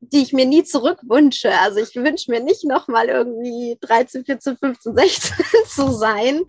die 0.00 0.22
ich 0.22 0.32
mir 0.32 0.46
nie 0.46 0.64
zurückwünsche. 0.64 1.52
Also 1.60 1.78
ich 1.80 1.94
wünsche 1.94 2.30
mir 2.30 2.40
nicht 2.40 2.64
nochmal 2.64 3.08
irgendwie 3.08 3.78
13, 3.80 4.24
14, 4.24 4.56
15, 4.56 4.96
16 4.96 5.36
zu 5.66 5.92
sein. 5.92 6.42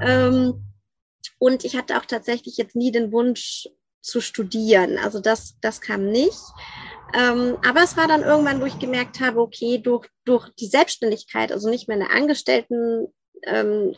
Ähm, 0.00 0.62
und 1.38 1.64
ich 1.64 1.76
hatte 1.76 1.98
auch 1.98 2.06
tatsächlich 2.06 2.56
jetzt 2.56 2.76
nie 2.76 2.92
den 2.92 3.12
Wunsch 3.12 3.68
zu 4.00 4.20
studieren. 4.20 4.98
Also 4.98 5.20
das, 5.20 5.58
das 5.60 5.80
kam 5.80 6.06
nicht. 6.06 6.40
Ähm, 7.14 7.56
aber 7.66 7.82
es 7.82 7.96
war 7.96 8.08
dann 8.08 8.22
irgendwann, 8.22 8.60
wo 8.60 8.66
ich 8.66 8.78
gemerkt 8.78 9.20
habe, 9.20 9.40
okay, 9.40 9.78
durch, 9.78 10.08
durch 10.24 10.48
die 10.58 10.66
Selbstständigkeit, 10.66 11.52
also 11.52 11.68
nicht 11.68 11.88
mehr 11.88 11.96
eine 11.96 12.10
Angestellten 12.10 13.12
ähm, 13.42 13.96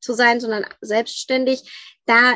zu 0.00 0.14
sein, 0.14 0.40
sondern 0.40 0.64
selbstständig, 0.80 1.98
da 2.06 2.34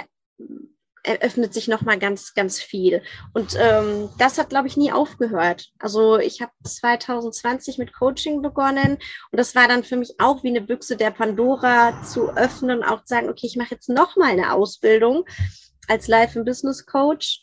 eröffnet 1.06 1.54
sich 1.54 1.68
noch 1.68 1.82
mal 1.82 1.98
ganz, 1.98 2.34
ganz 2.34 2.60
viel. 2.60 3.02
Und 3.32 3.56
ähm, 3.58 4.08
das 4.18 4.38
hat, 4.38 4.50
glaube 4.50 4.68
ich, 4.68 4.76
nie 4.76 4.92
aufgehört. 4.92 5.70
Also 5.78 6.18
ich 6.18 6.42
habe 6.42 6.52
2020 6.64 7.78
mit 7.78 7.92
Coaching 7.92 8.42
begonnen 8.42 8.98
und 9.30 9.38
das 9.38 9.54
war 9.54 9.68
dann 9.68 9.84
für 9.84 9.96
mich 9.96 10.14
auch 10.18 10.42
wie 10.42 10.48
eine 10.48 10.60
Büchse 10.60 10.96
der 10.96 11.12
Pandora 11.12 12.02
zu 12.02 12.30
öffnen, 12.36 12.82
auch 12.82 13.04
zu 13.04 13.14
sagen, 13.14 13.28
okay, 13.28 13.46
ich 13.46 13.56
mache 13.56 13.74
jetzt 13.74 13.88
noch 13.88 14.16
mal 14.16 14.30
eine 14.30 14.52
Ausbildung 14.52 15.24
als 15.88 16.08
Life 16.08 16.38
and 16.38 16.46
Business 16.46 16.84
Coach. 16.84 17.42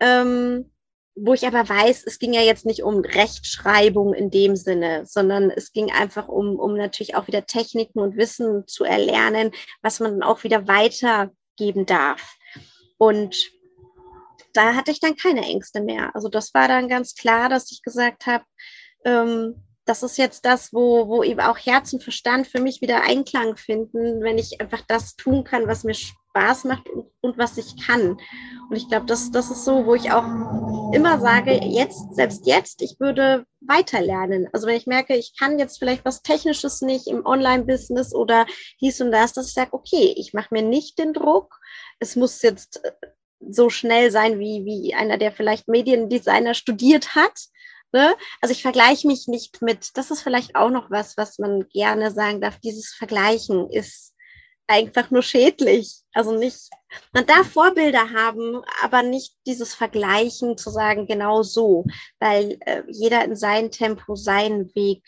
Ähm, 0.00 0.70
wo 1.16 1.32
ich 1.32 1.46
aber 1.46 1.68
weiß, 1.68 2.02
es 2.06 2.18
ging 2.18 2.32
ja 2.32 2.40
jetzt 2.40 2.66
nicht 2.66 2.82
um 2.82 3.00
Rechtschreibung 3.00 4.14
in 4.14 4.30
dem 4.30 4.56
Sinne, 4.56 5.06
sondern 5.06 5.50
es 5.50 5.72
ging 5.72 5.92
einfach 5.92 6.26
um, 6.26 6.58
um 6.58 6.76
natürlich 6.76 7.14
auch 7.14 7.28
wieder 7.28 7.46
Techniken 7.46 8.00
und 8.00 8.16
Wissen 8.16 8.66
zu 8.66 8.82
erlernen, 8.82 9.52
was 9.80 10.00
man 10.00 10.18
dann 10.18 10.22
auch 10.24 10.42
wieder 10.42 10.66
weitergeben 10.66 11.86
darf. 11.86 12.36
Und 13.04 13.52
da 14.54 14.74
hatte 14.74 14.90
ich 14.90 15.00
dann 15.00 15.14
keine 15.16 15.42
Ängste 15.42 15.82
mehr. 15.82 16.14
Also 16.14 16.28
das 16.28 16.54
war 16.54 16.68
dann 16.68 16.88
ganz 16.88 17.14
klar, 17.14 17.50
dass 17.50 17.70
ich 17.70 17.82
gesagt 17.82 18.24
habe, 18.24 18.44
ähm, 19.04 19.62
das 19.84 20.02
ist 20.02 20.16
jetzt 20.16 20.46
das, 20.46 20.72
wo, 20.72 21.08
wo 21.08 21.22
eben 21.22 21.40
auch 21.40 21.58
Herz 21.58 21.92
und 21.92 22.02
Verstand 22.02 22.46
für 22.46 22.60
mich 22.60 22.80
wieder 22.80 23.02
Einklang 23.02 23.56
finden, 23.56 24.22
wenn 24.22 24.38
ich 24.38 24.58
einfach 24.62 24.80
das 24.88 25.16
tun 25.16 25.44
kann, 25.44 25.68
was 25.68 25.84
mir 25.84 25.92
Spaß 25.92 26.64
macht 26.64 26.88
und, 26.88 27.10
und 27.20 27.36
was 27.36 27.58
ich 27.58 27.76
kann. 27.86 28.16
Und 28.70 28.76
ich 28.76 28.88
glaube, 28.88 29.04
das, 29.04 29.30
das 29.30 29.50
ist 29.50 29.66
so, 29.66 29.84
wo 29.84 29.94
ich 29.94 30.10
auch 30.10 30.24
immer 30.94 31.20
sage, 31.20 31.60
jetzt, 31.62 32.14
selbst 32.14 32.46
jetzt, 32.46 32.80
ich 32.80 32.98
würde 32.98 33.44
weiter 33.60 34.00
lernen. 34.00 34.48
Also 34.54 34.66
wenn 34.66 34.76
ich 34.76 34.86
merke, 34.86 35.14
ich 35.16 35.34
kann 35.38 35.58
jetzt 35.58 35.78
vielleicht 35.78 36.06
was 36.06 36.22
Technisches 36.22 36.80
nicht 36.80 37.06
im 37.06 37.26
Online-Business 37.26 38.14
oder 38.14 38.46
dies 38.80 39.02
und 39.02 39.12
das, 39.12 39.34
dass 39.34 39.48
ich 39.48 39.54
sage, 39.54 39.74
okay, 39.74 40.14
ich 40.16 40.32
mache 40.32 40.48
mir 40.50 40.62
nicht 40.62 40.98
den 40.98 41.12
Druck, 41.12 41.58
es 41.98 42.16
muss 42.16 42.42
jetzt 42.42 42.80
so 43.40 43.70
schnell 43.70 44.10
sein 44.10 44.38
wie, 44.38 44.64
wie 44.64 44.94
einer, 44.94 45.18
der 45.18 45.32
vielleicht 45.32 45.68
Mediendesigner 45.68 46.54
studiert 46.54 47.14
hat, 47.14 47.48
Ne? 47.94 48.16
Also 48.40 48.50
ich 48.50 48.62
vergleiche 48.62 49.06
mich 49.06 49.28
nicht 49.28 49.62
mit, 49.62 49.96
das 49.96 50.10
ist 50.10 50.22
vielleicht 50.22 50.56
auch 50.56 50.68
noch 50.68 50.90
was, 50.90 51.16
was 51.16 51.38
man 51.38 51.68
gerne 51.68 52.10
sagen 52.10 52.40
darf, 52.40 52.58
dieses 52.58 52.92
Vergleichen 52.92 53.70
ist 53.70 54.14
einfach 54.66 55.12
nur 55.12 55.22
schädlich. 55.22 56.00
Also 56.12 56.36
nicht, 56.36 56.70
man 57.12 57.24
darf 57.24 57.52
Vorbilder 57.52 58.10
haben, 58.10 58.62
aber 58.82 59.04
nicht 59.04 59.36
dieses 59.46 59.74
Vergleichen 59.74 60.58
zu 60.58 60.70
sagen, 60.70 61.06
genau 61.06 61.44
so, 61.44 61.84
weil 62.18 62.58
äh, 62.62 62.82
jeder 62.88 63.24
in 63.24 63.36
seinem 63.36 63.70
Tempo 63.70 64.16
seinen 64.16 64.74
Weg 64.74 65.04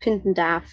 finden 0.00 0.32
darf. 0.32 0.64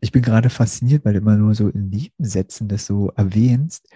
Ich 0.00 0.12
bin 0.12 0.22
gerade 0.22 0.50
fasziniert, 0.50 1.04
weil 1.04 1.14
du 1.14 1.20
immer 1.20 1.36
nur 1.36 1.54
so 1.54 1.68
in 1.68 1.88
Nebensätzen 1.88 2.68
das 2.68 2.86
so 2.86 3.10
erwähnst. 3.16 3.88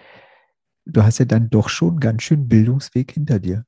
Du 0.85 1.03
hast 1.03 1.19
ja 1.19 1.25
dann 1.25 1.49
doch 1.49 1.69
schon 1.69 1.99
ganz 1.99 2.23
schön 2.23 2.47
Bildungsweg 2.47 3.11
hinter 3.11 3.39
dir. 3.39 3.65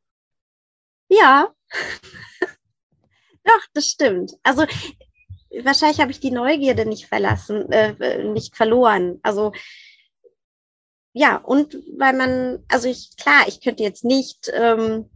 Ja, 1.10 1.54
doch, 3.44 3.62
das 3.74 3.88
stimmt. 3.88 4.34
Also 4.42 4.66
wahrscheinlich 5.64 6.00
habe 6.00 6.12
ich 6.12 6.20
die 6.20 6.32
Neugierde 6.32 6.86
nicht 6.88 7.06
verlassen, 7.06 7.72
äh, 7.72 8.24
nicht 8.24 8.56
verloren. 8.56 9.20
Also 9.22 9.52
ja, 11.14 11.38
und 11.38 11.76
weil 11.96 12.14
man, 12.14 12.64
also 12.68 12.88
ich, 12.88 13.16
klar, 13.18 13.44
ich 13.48 13.62
könnte 13.62 13.84
jetzt 13.84 14.04
nicht 14.04 14.52
ähm, 14.52 15.10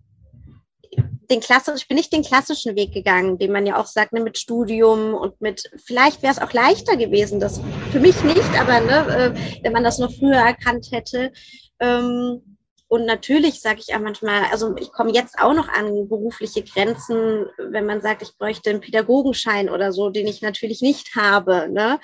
den 1.30 1.40
klassischen, 1.42 1.78
ich 1.78 1.88
bin 1.88 1.98
nicht 1.98 2.14
den 2.14 2.24
klassischen 2.24 2.76
Weg 2.76 2.94
gegangen, 2.94 3.38
den 3.38 3.52
man 3.52 3.66
ja 3.66 3.80
auch 3.80 3.86
sagt, 3.86 4.14
ne, 4.14 4.22
mit 4.22 4.38
Studium 4.38 5.14
und 5.14 5.40
mit, 5.42 5.70
vielleicht 5.86 6.22
wäre 6.22 6.34
es 6.34 6.40
auch 6.42 6.54
leichter 6.54 6.96
gewesen, 6.96 7.40
das 7.40 7.60
für 7.92 8.00
mich 8.00 8.24
nicht, 8.24 8.60
aber 8.60 8.80
ne, 8.80 9.34
äh, 9.36 9.64
wenn 9.64 9.74
man 9.74 9.84
das 9.84 10.00
noch 10.00 10.12
früher 10.12 10.38
erkannt 10.38 10.88
hätte. 10.92 11.32
Ähm, 11.80 12.58
und 12.90 13.06
natürlich 13.06 13.60
sage 13.60 13.82
ich 13.86 13.94
auch 13.94 14.00
manchmal, 14.00 14.46
also 14.50 14.76
ich 14.78 14.94
komme 14.94 15.12
jetzt 15.12 15.40
auch 15.40 15.54
noch 15.54 15.68
an 15.68 16.08
berufliche 16.08 16.64
Grenzen, 16.64 17.48
wenn 17.58 17.86
man 17.86 18.02
sagt, 18.02 18.22
ich 18.22 18.38
bräuchte 18.38 18.70
einen 18.70 18.80
Pädagogenschein 18.80 19.70
oder 19.70 19.92
so, 19.92 20.10
den 20.10 20.26
ich 20.26 20.42
natürlich 20.42 20.82
nicht 20.82 21.16
habe. 21.16 21.68
Ne? 21.70 22.00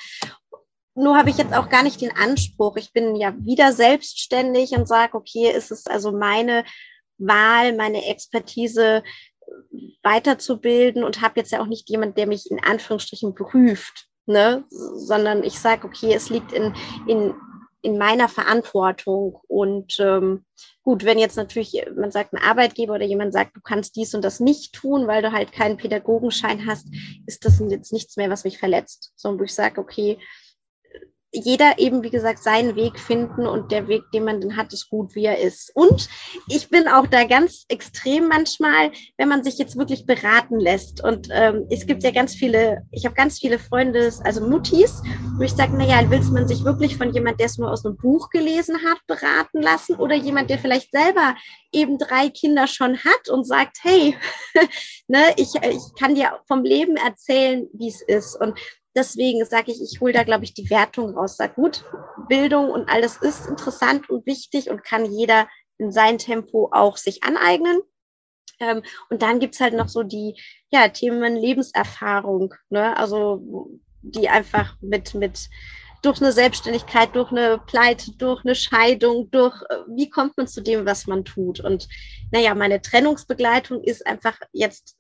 Nur 0.96 1.18
habe 1.18 1.30
ich 1.30 1.38
jetzt 1.38 1.54
auch 1.54 1.70
gar 1.70 1.84
nicht 1.84 2.02
den 2.02 2.14
Anspruch. 2.16 2.76
Ich 2.76 2.92
bin 2.92 3.16
ja 3.16 3.34
wieder 3.40 3.72
selbstständig 3.72 4.72
und 4.72 4.86
sage, 4.86 5.16
okay, 5.16 5.50
ist 5.52 5.72
es 5.72 5.88
also 5.88 6.12
meine 6.12 6.66
Wahl, 7.28 7.76
meine 7.76 8.06
Expertise 8.08 9.04
weiterzubilden 10.02 11.04
und 11.04 11.22
habe 11.22 11.40
jetzt 11.40 11.52
ja 11.52 11.62
auch 11.62 11.68
nicht 11.68 11.90
jemand, 11.90 12.18
der 12.18 12.28
mich 12.28 12.50
in 12.50 12.64
Anführungsstrichen 12.64 13.36
prüft, 13.36 14.08
ne? 14.26 14.64
sondern 14.70 15.44
ich 15.44 15.60
sage, 15.60 15.86
okay, 15.86 16.14
es 16.14 16.30
liegt 16.30 16.52
in, 16.52 16.74
in 17.08 17.34
in 17.84 17.98
meiner 17.98 18.30
Verantwortung. 18.30 19.40
Und 19.48 20.00
ähm, 20.00 20.46
gut, 20.84 21.04
wenn 21.04 21.20
jetzt 21.20 21.36
natürlich, 21.36 21.86
man 21.96 22.12
sagt, 22.12 22.34
ein 22.34 22.42
Arbeitgeber 22.42 22.96
oder 22.96 23.06
jemand 23.06 23.34
sagt, 23.34 23.56
du 23.58 23.62
kannst 23.62 23.98
dies 23.98 24.16
und 24.16 24.24
das 24.24 24.40
nicht 24.40 24.74
tun, 24.74 25.06
weil 25.06 25.22
du 25.22 25.32
halt 25.34 25.52
keinen 25.52 25.78
Pädagogenschein 25.78 26.66
hast, 26.66 26.88
ist 27.28 27.46
das 27.46 27.62
jetzt 27.68 27.92
nichts 27.92 28.16
mehr, 28.16 28.30
was 28.30 28.46
mich 28.46 28.58
verletzt. 28.58 29.12
Sondern 29.18 29.42
wo 29.42 29.44
ich 29.44 29.54
sage, 29.54 29.80
okay, 29.82 30.18
jeder 31.34 31.80
eben, 31.80 32.04
wie 32.04 32.12
gesagt, 32.12 32.44
seinen 32.44 32.76
Weg 32.76 33.00
finden 33.00 33.48
und 33.48 33.72
der 33.72 33.88
Weg, 33.88 34.04
den 34.14 34.24
man 34.24 34.40
dann 34.40 34.56
hat, 34.56 34.72
ist 34.72 34.90
gut, 34.90 35.16
wie 35.16 35.26
er 35.26 35.40
ist. 35.40 35.72
Und 35.74 36.08
ich 36.48 36.70
bin 36.70 36.88
auch 36.88 37.08
da 37.08 37.24
ganz 37.24 37.66
extrem 37.70 38.28
manchmal, 38.28 38.92
wenn 39.18 39.30
man 39.30 39.44
sich 39.44 39.58
jetzt 39.58 39.76
wirklich 39.76 40.06
beraten 40.06 40.60
lässt. 40.60 41.04
Und 41.04 41.30
ähm, 41.32 41.66
es 41.72 41.88
gibt 41.88 42.04
ja 42.04 42.12
ganz 42.12 42.36
viele, 42.36 42.84
ich 42.92 43.06
habe 43.06 43.16
ganz 43.16 43.40
viele 43.40 43.58
Freunde, 43.58 44.14
also 44.24 44.48
Muttis, 44.48 45.02
wo 45.38 45.44
ich 45.44 45.54
sage, 45.54 45.76
naja, 45.76 46.02
willst 46.10 46.32
man 46.32 46.48
sich 46.48 46.64
wirklich 46.64 46.98
von 46.98 47.12
jemand, 47.12 47.40
der 47.40 47.48
es 47.48 47.58
nur 47.58 47.72
aus 47.72 47.84
einem 47.84 47.98
Buch 47.98 48.30
gelesen 48.30 48.78
hat, 48.84 49.00
beraten 49.08 49.62
lassen 49.62 49.96
oder 49.96 50.16
jemand, 50.16 50.52
der 50.52 50.60
vielleicht 50.60 50.92
selber 50.92 51.36
eben 51.72 51.98
drei 51.98 52.30
Kinder 52.30 52.68
schon 52.68 52.98
hat 53.00 53.30
und 53.30 53.46
sagt, 53.46 53.78
hey, 53.82 54.16
ne, 55.08 55.34
ich, 55.38 55.50
ich 55.56 55.82
kann 56.00 56.14
dir 56.14 56.40
vom 56.48 56.64
Leben 56.64 56.96
erzählen, 56.96 57.68
wie 57.74 57.88
es 57.88 58.02
ist. 58.02 58.40
Und 58.40 58.60
deswegen 58.96 59.46
sage 59.46 59.72
ich, 59.72 59.82
ich 59.82 60.02
hole 60.02 60.14
da, 60.14 60.24
glaube 60.24 60.44
ich, 60.44 60.54
die 60.54 60.70
Wertung 60.70 61.18
raus. 61.18 61.38
Sag 61.38 61.56
gut, 61.56 61.84
Bildung 62.28 62.70
und 62.70 62.90
alles 62.90 63.18
ist 63.18 63.48
interessant 63.48 64.10
und 64.10 64.26
wichtig 64.26 64.70
und 64.70 64.84
kann 64.84 65.06
jeder 65.12 65.48
in 65.78 65.92
sein 65.92 66.18
Tempo 66.18 66.70
auch 66.72 66.98
sich 66.98 67.24
aneignen. 67.24 67.82
Ähm, 68.60 68.84
und 69.10 69.22
dann 69.22 69.40
gibt's 69.40 69.60
halt 69.60 69.74
noch 69.74 69.90
so 69.90 70.04
die 70.04 70.36
ja, 70.72 70.88
Themen 70.88 71.36
Lebenserfahrung, 71.36 72.54
ne? 72.70 72.96
also 72.98 73.70
die 74.02 74.30
einfach 74.30 74.76
mit, 74.82 75.14
mit 75.16 75.50
durch 76.04 76.22
eine 76.22 76.34
Selbstständigkeit, 76.34 77.16
durch 77.16 77.32
eine 77.32 77.60
Pleite, 77.66 78.12
durch 78.18 78.44
eine 78.44 78.56
Scheidung, 78.56 79.32
durch 79.32 79.56
äh, 79.70 79.78
wie 79.88 80.10
kommt 80.10 80.38
man 80.38 80.48
zu 80.48 80.62
dem, 80.62 80.86
was 80.86 81.08
man 81.08 81.24
tut. 81.24 81.62
Und 81.62 81.88
naja, 82.32 82.54
meine 82.54 82.82
Trennungsbegleitung 82.82 83.82
ist 83.84 84.06
einfach 84.06 84.38
jetzt 84.52 84.98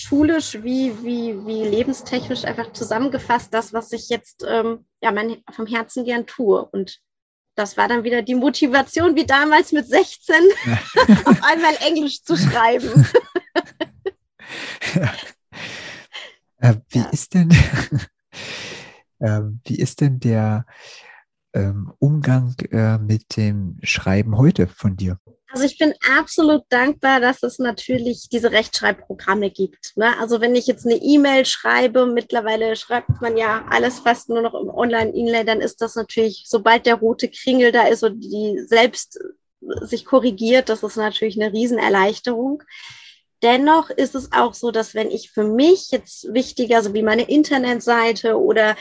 schulisch 0.00 0.54
wie, 0.62 0.92
wie, 1.04 1.46
wie 1.46 1.64
lebenstechnisch 1.64 2.44
einfach 2.44 2.72
zusammengefasst, 2.72 3.52
das, 3.52 3.72
was 3.72 3.92
ich 3.92 4.08
jetzt 4.08 4.44
ähm, 4.48 4.86
ja, 5.02 5.12
mein, 5.12 5.42
vom 5.52 5.66
Herzen 5.66 6.04
gern 6.04 6.26
tue. 6.26 6.64
Und 6.64 7.00
das 7.54 7.76
war 7.76 7.88
dann 7.88 8.04
wieder 8.04 8.22
die 8.22 8.34
Motivation, 8.34 9.14
wie 9.14 9.26
damals 9.26 9.72
mit 9.72 9.86
16, 9.86 10.34
auf 11.24 11.42
einmal 11.42 11.74
Englisch 11.86 12.22
zu 12.22 12.36
schreiben. 12.36 13.06
ja. 14.94 15.12
äh, 16.58 16.76
wie 16.88 16.98
ja. 16.98 17.08
ist 17.10 17.34
denn, 17.34 17.50
äh, 19.18 19.42
wie 19.64 19.78
ist 19.78 20.00
denn 20.00 20.18
der 20.18 20.64
ähm, 21.52 21.92
Umgang 21.98 22.54
äh, 22.70 22.96
mit 22.96 23.36
dem 23.36 23.78
Schreiben 23.82 24.38
heute 24.38 24.66
von 24.66 24.96
dir? 24.96 25.18
Also 25.52 25.64
ich 25.64 25.78
bin 25.78 25.94
absolut 26.16 26.62
dankbar, 26.68 27.20
dass 27.20 27.42
es 27.42 27.58
natürlich 27.58 28.28
diese 28.30 28.52
Rechtschreibprogramme 28.52 29.50
gibt. 29.50 29.96
Ne? 29.96 30.16
Also 30.20 30.40
wenn 30.40 30.54
ich 30.54 30.68
jetzt 30.68 30.86
eine 30.86 30.96
E-Mail 30.96 31.44
schreibe, 31.44 32.06
mittlerweile 32.06 32.76
schreibt 32.76 33.20
man 33.20 33.36
ja 33.36 33.64
alles 33.68 33.98
fast 33.98 34.28
nur 34.28 34.42
noch 34.42 34.54
im 34.54 34.68
Online-E-Mail, 34.68 35.44
dann 35.44 35.60
ist 35.60 35.80
das 35.80 35.96
natürlich, 35.96 36.44
sobald 36.46 36.86
der 36.86 36.96
rote 36.96 37.28
Kringel 37.28 37.72
da 37.72 37.88
ist 37.88 38.04
und 38.04 38.20
die 38.20 38.60
selbst 38.64 39.18
sich 39.82 40.04
korrigiert, 40.04 40.68
das 40.68 40.84
ist 40.84 40.96
natürlich 40.96 41.40
eine 41.40 41.52
Riesenerleichterung. 41.52 42.62
Dennoch 43.42 43.90
ist 43.90 44.14
es 44.14 44.32
auch 44.32 44.54
so, 44.54 44.70
dass 44.70 44.94
wenn 44.94 45.10
ich 45.10 45.30
für 45.30 45.44
mich 45.44 45.90
jetzt 45.90 46.32
wichtiger, 46.32 46.82
so 46.82 46.94
wie 46.94 47.02
meine 47.02 47.22
Internetseite 47.22 48.38
oder 48.38 48.76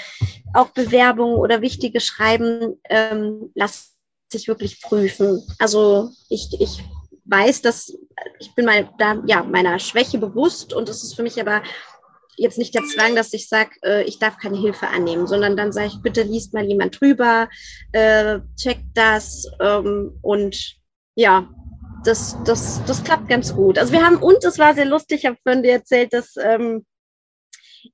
auch 0.53 0.69
Bewerbungen 0.69 1.37
oder 1.37 1.61
wichtige 1.61 1.99
Schreiben, 1.99 2.79
ähm, 2.89 3.51
lasse 3.55 3.98
sich 4.31 4.47
wirklich 4.47 4.81
prüfen. 4.81 5.43
Also 5.57 6.11
ich, 6.29 6.49
ich 6.59 6.83
weiß, 7.25 7.61
dass 7.61 7.93
ich 8.39 8.53
bin 8.55 8.65
mal 8.65 8.89
da, 8.97 9.21
ja, 9.25 9.43
meiner 9.43 9.79
Schwäche 9.79 10.17
bewusst 10.17 10.73
und 10.73 10.89
es 10.89 11.03
ist 11.03 11.15
für 11.15 11.23
mich 11.23 11.39
aber 11.39 11.61
jetzt 12.35 12.57
nicht 12.57 12.73
der 12.73 12.83
Zwang, 12.85 13.15
dass 13.15 13.33
ich 13.33 13.47
sage, 13.47 13.71
äh, 13.83 14.03
ich 14.03 14.17
darf 14.19 14.37
keine 14.37 14.57
Hilfe 14.57 14.87
annehmen, 14.87 15.27
sondern 15.27 15.57
dann 15.57 15.71
sage 15.71 15.87
ich, 15.87 16.01
bitte 16.01 16.23
liest 16.23 16.53
mal 16.53 16.65
jemand 16.65 16.99
drüber, 16.99 17.49
äh, 17.91 18.39
checkt 18.55 18.85
das 18.95 19.45
ähm, 19.59 20.17
und 20.21 20.75
ja, 21.15 21.49
das, 22.05 22.37
das, 22.45 22.81
das 22.85 23.03
klappt 23.03 23.27
ganz 23.27 23.53
gut. 23.53 23.77
Also 23.77 23.91
wir 23.91 24.05
haben, 24.05 24.17
und 24.17 24.43
es 24.43 24.57
war 24.57 24.73
sehr 24.73 24.85
lustig, 24.85 25.19
ich 25.19 25.25
habe 25.25 25.37
vorhin 25.43 25.63
dir 25.63 25.73
erzählt, 25.73 26.13
dass 26.13 26.35
ähm, 26.37 26.85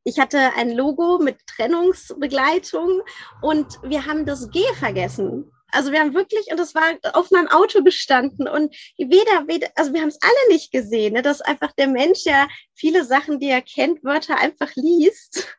ich 0.03 0.19
hatte 0.19 0.39
ein 0.55 0.71
Logo 0.71 1.19
mit 1.19 1.37
Trennungsbegleitung 1.47 3.01
und 3.41 3.65
wir 3.83 4.05
haben 4.05 4.25
das 4.25 4.49
G 4.51 4.61
vergessen. 4.75 5.51
Also 5.75 5.91
wir 5.91 5.99
haben 5.99 6.13
wirklich, 6.13 6.47
und 6.51 6.57
das 6.57 6.73
war 6.73 6.83
auf 7.13 7.31
meinem 7.31 7.49
Auto 7.49 7.83
gestanden 7.83 8.47
und 8.47 8.73
weder, 8.97 9.47
weder 9.47 9.67
also 9.75 9.93
wir 9.93 10.01
haben 10.01 10.09
es 10.09 10.21
alle 10.21 10.53
nicht 10.53 10.71
gesehen, 10.71 11.13
ne, 11.13 11.21
dass 11.21 11.41
einfach 11.41 11.73
der 11.73 11.87
Mensch 11.87 12.23
ja 12.23 12.47
viele 12.73 13.03
Sachen, 13.03 13.39
die 13.39 13.49
er 13.49 13.61
kennt, 13.61 14.03
Wörter 14.03 14.37
einfach 14.37 14.71
liest. 14.75 15.47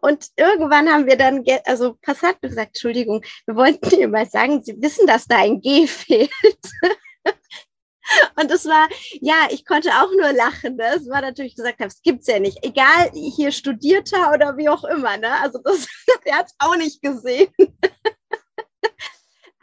Und 0.00 0.26
irgendwann 0.36 0.88
haben 0.88 1.06
wir 1.06 1.16
dann, 1.16 1.44
also 1.64 1.94
Passat 2.00 2.40
gesagt, 2.40 2.68
Entschuldigung, 2.68 3.24
wir 3.46 3.56
wollten 3.56 3.88
dir 3.88 4.06
mal 4.06 4.24
sagen, 4.24 4.62
Sie 4.62 4.80
wissen, 4.80 5.08
dass 5.08 5.26
da 5.26 5.38
ein 5.38 5.60
G 5.60 5.86
fehlt. 5.88 6.30
Und 8.36 8.50
es 8.52 8.64
war, 8.66 8.88
ja, 9.20 9.48
ich 9.50 9.64
konnte 9.64 9.90
auch 9.90 10.10
nur 10.12 10.32
lachen. 10.32 10.76
Ne? 10.76 10.94
Es 10.94 11.08
war 11.08 11.20
natürlich 11.20 11.56
gesagt, 11.56 11.80
das 11.80 12.00
gibt's 12.02 12.28
ja 12.28 12.38
nicht. 12.38 12.58
Egal, 12.62 13.10
hier 13.12 13.50
studierter 13.50 14.32
oder 14.32 14.56
wie 14.56 14.68
auch 14.68 14.84
immer. 14.84 15.16
Ne? 15.16 15.32
Also 15.40 15.58
das, 15.64 15.88
er 16.24 16.38
hat 16.38 16.46
es 16.46 16.54
auch 16.58 16.76
nicht 16.76 17.02
gesehen. 17.02 17.48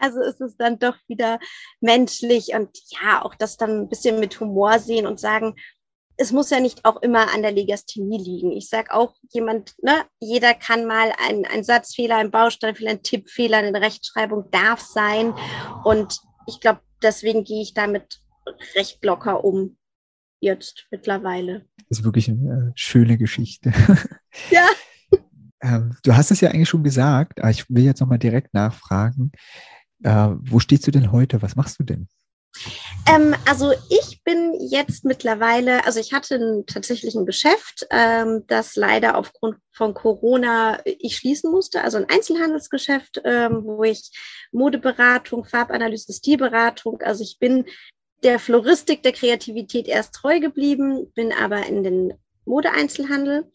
Also 0.04 0.22
ist 0.22 0.42
es 0.42 0.58
dann 0.58 0.80
doch 0.80 0.98
wieder 1.08 1.40
menschlich 1.80 2.50
und 2.54 2.78
ja, 2.90 3.24
auch 3.24 3.36
das 3.36 3.56
dann 3.56 3.84
ein 3.84 3.90
bisschen 3.90 4.20
mit 4.20 4.38
Humor 4.38 4.80
sehen 4.80 5.08
und 5.08 5.18
sagen, 5.18 5.56
es 6.18 6.34
muss 6.34 6.50
ja 6.50 6.60
nicht 6.60 6.84
auch 6.84 7.02
immer 7.02 7.34
an 7.34 7.42
der 7.42 7.54
Legasthenie 7.54 8.18
liegen. 8.18 8.52
Ich 8.52 8.68
sage 8.68 8.94
auch 8.94 9.16
jemand, 9.32 9.76
ne, 9.82 10.04
jeder 10.20 10.54
kann 10.54 10.86
mal 10.86 11.14
ein, 11.26 11.46
ein 11.46 11.64
Satzfehler, 11.64 12.18
ein 12.18 12.32
Bausteinfehler, 12.32 12.92
ein 12.92 13.02
Tippfehler, 13.04 13.60
eine 13.60 13.80
Rechtschreibung 13.80 14.52
darf 14.52 14.82
sein. 14.82 15.34
Und 15.86 16.20
ich 16.48 16.60
glaube, 16.60 16.82
deswegen 17.02 17.46
gehe 17.46 17.62
ich 17.62 17.74
damit 17.74 18.20
recht 18.76 19.04
locker 19.06 19.44
um 19.46 19.78
jetzt 20.42 20.86
mittlerweile. 20.92 21.66
Das 21.90 22.00
ist 22.00 22.04
wirklich 22.04 22.30
eine 22.30 22.70
äh, 22.70 22.72
schöne 22.76 23.18
Geschichte. 23.18 23.72
Ja. 24.50 24.66
ähm, 25.62 25.96
du 26.04 26.16
hast 26.16 26.32
es 26.32 26.42
ja 26.42 26.50
eigentlich 26.50 26.68
schon 26.68 26.84
gesagt, 26.84 27.40
aber 27.40 27.52
ich 27.52 27.70
will 27.70 27.84
jetzt 27.84 28.02
nochmal 28.02 28.18
direkt 28.18 28.52
nachfragen. 28.56 29.32
Äh, 30.04 30.30
wo 30.42 30.60
stehst 30.60 30.86
du 30.88 30.92
denn 30.92 31.12
heute? 31.12 31.42
Was 31.42 31.56
machst 31.56 31.80
du 31.80 31.84
denn? 31.84 32.08
Ähm, 33.08 33.36
also 33.48 33.74
ich 33.90 34.24
bin 34.24 34.54
jetzt 34.60 35.06
mittlerweile, 35.06 35.86
also 35.86 36.00
ich 36.00 36.14
hatte 36.14 36.36
ein, 36.36 36.66
tatsächlich 36.66 37.16
ein 37.16 37.26
Geschäft, 37.26 37.88
ähm, 37.90 38.44
das 38.48 38.76
leider 38.76 39.18
aufgrund 39.18 39.58
von 39.72 39.94
Corona 39.94 40.80
ich 40.86 41.18
schließen 41.18 41.52
musste, 41.52 41.84
also 41.84 41.98
ein 41.98 42.10
Einzelhandelsgeschäft, 42.10 43.22
ähm, 43.26 43.64
wo 43.64 43.84
ich 43.84 44.12
Modeberatung, 44.52 45.46
Farbanalyse, 45.46 46.14
Stilberatung, 46.14 47.02
also 47.02 47.24
ich 47.24 47.40
bin 47.40 47.66
der 48.24 48.40
Floristik, 48.40 49.04
der 49.04 49.12
Kreativität 49.12 49.88
erst 49.88 50.14
treu 50.14 50.40
geblieben, 50.40 51.12
bin 51.14 51.34
aber 51.34 51.66
in 51.66 51.84
den 51.84 52.14
Modeeinzelhandel 52.46 53.52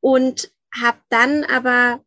und 0.00 0.50
habe 0.74 0.98
dann 1.10 1.44
aber 1.44 2.00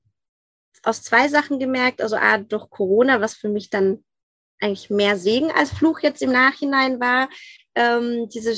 aus 0.84 1.02
zwei 1.02 1.28
Sachen 1.28 1.60
gemerkt. 1.60 2.02
Also 2.02 2.16
A, 2.16 2.38
durch 2.38 2.70
Corona, 2.70 3.22
was 3.22 3.34
für 3.34 3.50
mich 3.50 3.70
dann 3.70 4.04
eigentlich 4.60 4.90
mehr 4.90 5.18
Segen 5.18 5.52
als 5.52 5.72
Fluch 5.72 6.00
jetzt 6.00 6.22
im 6.22 6.32
Nachhinein 6.32 7.00
war. 7.00 7.30
Ähm, 7.76 8.30
diese, 8.30 8.56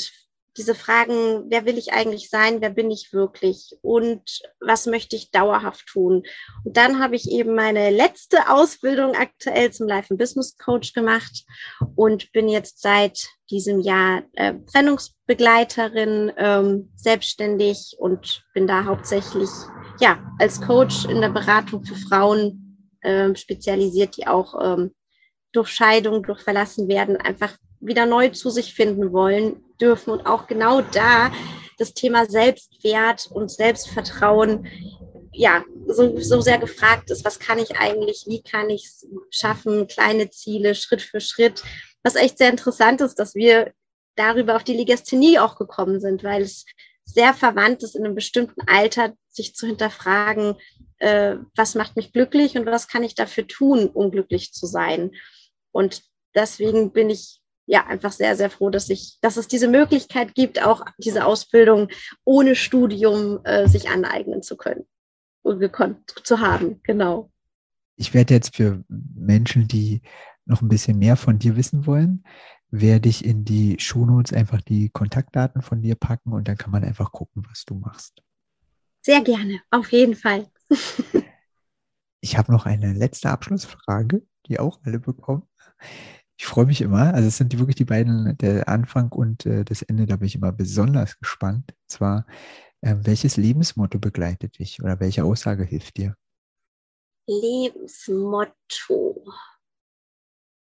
diese 0.58 0.76
Fragen, 0.76 1.46
wer 1.50 1.66
will 1.66 1.78
ich 1.78 1.94
eigentlich 1.94 2.30
sein, 2.30 2.62
wer 2.62 2.70
bin 2.70 2.92
ich 2.92 3.12
wirklich 3.12 3.76
und 3.82 4.22
was 4.60 4.86
möchte 4.86 5.16
ich 5.16 5.32
dauerhaft 5.32 5.88
tun. 5.88 6.24
Und 6.64 6.78
dann 6.78 7.02
habe 7.02 7.16
ich 7.16 7.30
eben 7.30 7.56
meine 7.56 7.90
letzte 7.90 8.50
Ausbildung 8.50 9.16
aktuell 9.16 9.72
zum 9.72 9.88
Life 9.88 10.08
and 10.12 10.20
Business 10.20 10.58
Coach 10.58 10.94
gemacht 10.94 11.44
und 11.96 12.32
bin 12.32 12.48
jetzt 12.48 12.82
seit 12.82 13.28
diesem 13.50 13.80
Jahr 13.80 14.24
äh, 14.34 14.54
Trennungsbegleiterin, 14.72 16.32
ähm, 16.38 16.92
selbstständig 16.96 17.96
und 18.00 18.44
bin 18.54 18.68
da 18.68 18.86
hauptsächlich 18.86 19.50
ja, 20.00 20.20
als 20.40 20.62
Coach 20.62 21.06
in 21.06 21.22
der 21.22 21.30
Beratung 21.30 21.84
für 21.84 21.96
Frauen 21.96 22.66
ähm, 23.04 23.36
spezialisiert, 23.36 24.18
die 24.18 24.28
auch 24.28 24.56
ähm, 24.62 24.94
durch 25.52 25.70
Scheidung, 25.70 26.24
durch 26.24 26.42
Verlassen 26.42 26.88
werden, 26.88 27.18
einfach 27.18 27.56
wieder 27.80 28.06
neu 28.06 28.30
zu 28.30 28.50
sich 28.50 28.74
finden 28.74 29.14
wollen 29.14 29.64
dürfen 29.80 30.12
und 30.12 30.26
auch 30.26 30.48
genau 30.48 30.82
da 30.82 31.32
das 31.78 31.94
Thema 31.94 32.26
Selbstwert 32.26 33.30
und 33.32 33.52
Selbstvertrauen 33.52 34.68
ja 35.32 35.64
so, 35.88 36.18
so 36.20 36.42
sehr 36.42 36.58
gefragt 36.58 37.12
ist. 37.12 37.26
Was 37.26 37.40
kann 37.40 37.60
ich 37.60 37.76
eigentlich? 37.78 38.26
Wie 38.28 38.42
kann 38.42 38.70
ich 38.70 38.86
es 38.86 39.08
schaffen? 39.30 39.88
Kleine 39.88 40.30
Ziele, 40.30 40.76
Schritt 40.76 41.02
für 41.02 41.20
Schritt. 41.20 41.64
Was 42.04 42.16
echt 42.16 42.38
sehr 42.38 42.50
interessant 42.50 43.02
ist, 43.02 43.16
dass 43.16 43.36
wir 43.36 43.74
darüber 44.16 44.56
auf 44.56 44.64
die 44.64 44.78
Legasthenie 44.78 45.40
auch 45.40 45.58
gekommen 45.58 46.00
sind, 46.00 46.24
weil 46.24 46.42
es 46.42 46.66
sehr 47.06 47.34
verwandt 47.34 47.84
ist, 47.84 47.96
in 47.96 48.04
einem 48.04 48.16
bestimmten 48.16 48.62
Alter 48.68 49.14
sich 49.30 49.56
zu 49.56 49.68
hinterfragen, 49.68 50.56
äh, 50.98 51.36
was 51.56 51.76
macht 51.76 51.96
mich 51.96 52.12
glücklich 52.12 52.58
und 52.58 52.66
was 52.66 52.88
kann 52.88 53.04
ich 53.04 53.16
dafür 53.16 53.48
tun, 53.48 53.88
um 53.88 54.12
glücklich 54.12 54.54
zu 54.54 54.66
sein. 54.66 55.12
Und 55.72 56.04
deswegen 56.34 56.92
bin 56.92 57.10
ich 57.10 57.42
ja 57.68 57.86
einfach 57.86 58.12
sehr, 58.12 58.36
sehr 58.36 58.50
froh, 58.50 58.70
dass 58.70 58.90
ich, 58.90 59.18
dass 59.22 59.38
es 59.38 59.48
diese 59.48 59.68
Möglichkeit 59.68 60.36
gibt, 60.36 60.64
auch 60.64 60.86
diese 60.98 61.26
Ausbildung 61.26 61.90
ohne 62.24 62.56
Studium 62.56 63.40
äh, 63.44 63.68
sich 63.68 63.90
aneignen 63.90 64.42
zu 64.42 64.58
können 64.58 64.86
und 65.42 65.60
gekonnt 65.60 66.14
zu 66.24 66.40
haben. 66.40 66.82
Genau. 66.84 67.32
Ich 67.98 68.14
werde 68.14 68.34
jetzt 68.34 68.56
für 68.56 68.84
Menschen, 68.90 69.68
die 69.68 70.02
noch 70.46 70.62
ein 70.62 70.70
bisschen 70.70 71.00
mehr 71.00 71.16
von 71.16 71.40
dir 71.40 71.56
wissen 71.56 71.86
wollen, 71.88 72.24
werde 72.72 73.10
ich 73.10 73.24
in 73.24 73.46
die 73.46 73.78
Shownotes 73.80 74.34
einfach 74.34 74.62
die 74.62 74.90
Kontaktdaten 74.90 75.62
von 75.62 75.82
dir 75.82 75.96
packen 75.96 76.34
und 76.34 76.48
dann 76.48 76.58
kann 76.58 76.72
man 76.72 76.84
einfach 76.84 77.12
gucken, 77.12 77.46
was 77.50 77.66
du 77.66 77.76
machst. 77.76 78.22
Sehr 79.02 79.22
gerne, 79.22 79.62
auf 79.70 79.92
jeden 79.92 80.16
Fall. 80.16 80.48
ich 82.22 82.38
habe 82.38 82.52
noch 82.52 82.66
eine 82.66 82.94
letzte 82.94 83.30
Abschlussfrage, 83.30 84.26
die 84.48 84.60
auch 84.60 84.80
alle 84.84 85.00
bekommen. 85.00 85.48
Ich 86.38 86.46
freue 86.46 86.66
mich 86.66 86.82
immer. 86.82 87.14
Also 87.14 87.28
es 87.28 87.38
sind 87.38 87.58
wirklich 87.58 87.76
die 87.76 87.86
beiden, 87.86 88.38
der 88.40 88.68
Anfang 88.68 89.12
und 89.12 89.46
äh, 89.46 89.64
das 89.64 89.84
Ende, 89.84 90.06
da 90.06 90.18
bin 90.18 90.28
ich 90.28 90.36
immer 90.36 90.52
besonders 90.52 91.18
gespannt. 91.20 91.72
Und 91.72 91.90
zwar, 91.90 92.26
äh, 92.82 92.96
welches 93.02 93.38
Lebensmotto 93.38 94.00
begleitet 94.00 94.60
dich 94.60 94.82
oder 94.82 95.00
welche 95.00 95.24
Aussage 95.24 95.64
hilft 95.64 95.98
dir? 95.98 96.18
Lebensmotto. 97.28 99.24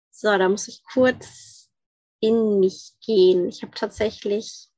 So, 0.10 0.38
da 0.38 0.50
muss 0.50 0.68
ich 0.68 0.84
kurz 0.84 1.61
in 2.22 2.60
mich 2.60 2.94
gehen. 3.06 3.50
Ich 3.50 3.64
habe 3.64 3.74
tatsächlich 3.74 4.70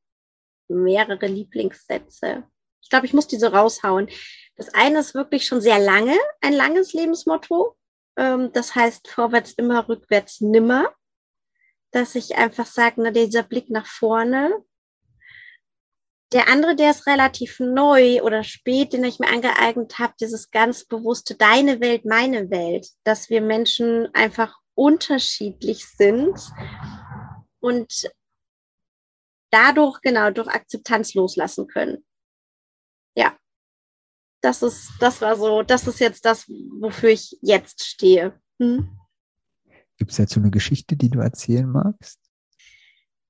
mehrere 0.67 1.27
Lieblingssätze. 1.27 2.43
Ich 2.81 2.89
glaube, 2.89 3.05
ich 3.05 3.13
muss 3.13 3.27
diese 3.27 3.51
raushauen. 3.51 4.09
Das 4.55 4.73
eine 4.73 4.99
ist 4.99 5.13
wirklich 5.13 5.45
schon 5.45 5.61
sehr 5.61 5.79
lange, 5.79 6.17
ein 6.41 6.53
langes 6.53 6.93
Lebensmotto. 6.93 7.75
Ähm, 8.17 8.51
das 8.53 8.75
heißt 8.75 9.07
vorwärts 9.07 9.53
immer, 9.53 9.87
rückwärts 9.87 10.41
nimmer. 10.41 10.91
Dass 11.91 12.15
ich 12.15 12.35
einfach 12.37 12.65
sage, 12.65 12.95
na, 12.97 13.11
dieser 13.11 13.43
Blick 13.43 13.69
nach 13.69 13.85
vorne. 13.85 14.63
Der 16.31 16.47
andere, 16.47 16.75
der 16.75 16.91
ist 16.91 17.05
relativ 17.05 17.59
neu 17.59 18.23
oder 18.23 18.43
spät, 18.43 18.93
den 18.93 19.03
ich 19.03 19.19
mir 19.19 19.29
angeeignet 19.29 19.99
habe, 19.99 20.15
dieses 20.19 20.49
ganz 20.49 20.85
bewusste 20.85 21.35
deine 21.35 21.79
Welt, 21.79 22.05
meine 22.05 22.49
Welt, 22.49 22.87
dass 23.03 23.29
wir 23.29 23.41
Menschen 23.41 24.09
einfach 24.15 24.57
unterschiedlich 24.73 25.85
sind 25.85 26.39
und 27.63 28.11
dadurch 29.49 30.01
genau 30.01 30.31
durch 30.31 30.49
Akzeptanz 30.49 31.13
loslassen 31.13 31.67
können. 31.67 32.05
Ja, 33.15 33.37
das 34.41 34.61
ist, 34.61 34.91
das 34.99 35.21
war 35.21 35.37
so, 35.37 35.63
das 35.63 35.87
ist 35.87 35.99
jetzt 35.99 36.25
das, 36.25 36.47
wofür 36.47 37.09
ich 37.09 37.37
jetzt 37.41 37.85
stehe. 37.85 38.39
Hm? 38.59 38.99
Gibt 39.97 40.11
es 40.11 40.17
dazu 40.17 40.39
eine 40.39 40.51
Geschichte, 40.51 40.97
die 40.97 41.09
du 41.09 41.19
erzählen 41.19 41.69
magst? 41.69 42.19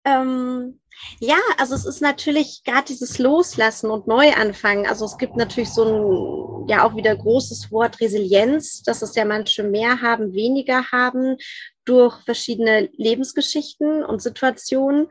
Ähm, 0.06 0.80
ja, 1.20 1.38
also 1.58 1.76
es 1.76 1.86
ist 1.86 2.02
natürlich 2.02 2.64
gerade 2.64 2.86
dieses 2.86 3.20
Loslassen 3.20 3.90
und 3.90 4.08
Neuanfangen. 4.08 4.86
Also 4.86 5.06
es 5.06 5.18
gibt 5.18 5.36
natürlich 5.36 5.70
so 5.70 5.84
ein, 5.86 6.68
ja 6.70 6.86
auch 6.86 6.96
wieder 6.96 7.16
großes 7.16 7.72
Wort 7.72 8.00
Resilienz, 8.00 8.84
dass 8.84 9.02
es 9.02 9.16
ja 9.16 9.26
manche 9.26 9.64
mehr 9.64 10.02
haben, 10.02 10.34
weniger 10.34 10.92
haben 10.92 11.38
durch 11.86 12.16
verschiedene 12.24 12.90
Lebensgeschichten 12.94 14.04
und 14.04 14.22
Situationen. 14.22 15.08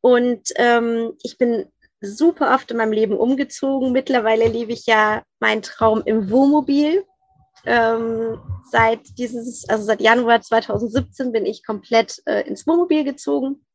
Und 0.00 0.50
ähm, 0.56 1.12
ich 1.22 1.38
bin 1.38 1.66
super 2.00 2.54
oft 2.54 2.70
in 2.70 2.76
meinem 2.76 2.92
Leben 2.92 3.16
umgezogen. 3.16 3.92
Mittlerweile 3.92 4.48
lebe 4.48 4.72
ich 4.72 4.86
ja 4.86 5.22
meinen 5.40 5.62
Traum 5.62 6.02
im 6.04 6.30
Wohnmobil. 6.30 7.04
Ähm, 7.64 8.38
seit 8.70 9.00
dieses, 9.18 9.68
also 9.68 9.84
seit 9.84 10.00
Januar 10.00 10.40
2017 10.40 11.32
bin 11.32 11.46
ich 11.46 11.64
komplett 11.64 12.22
äh, 12.26 12.46
ins 12.46 12.66
Wohnmobil 12.66 13.02
gezogen. 13.02 13.65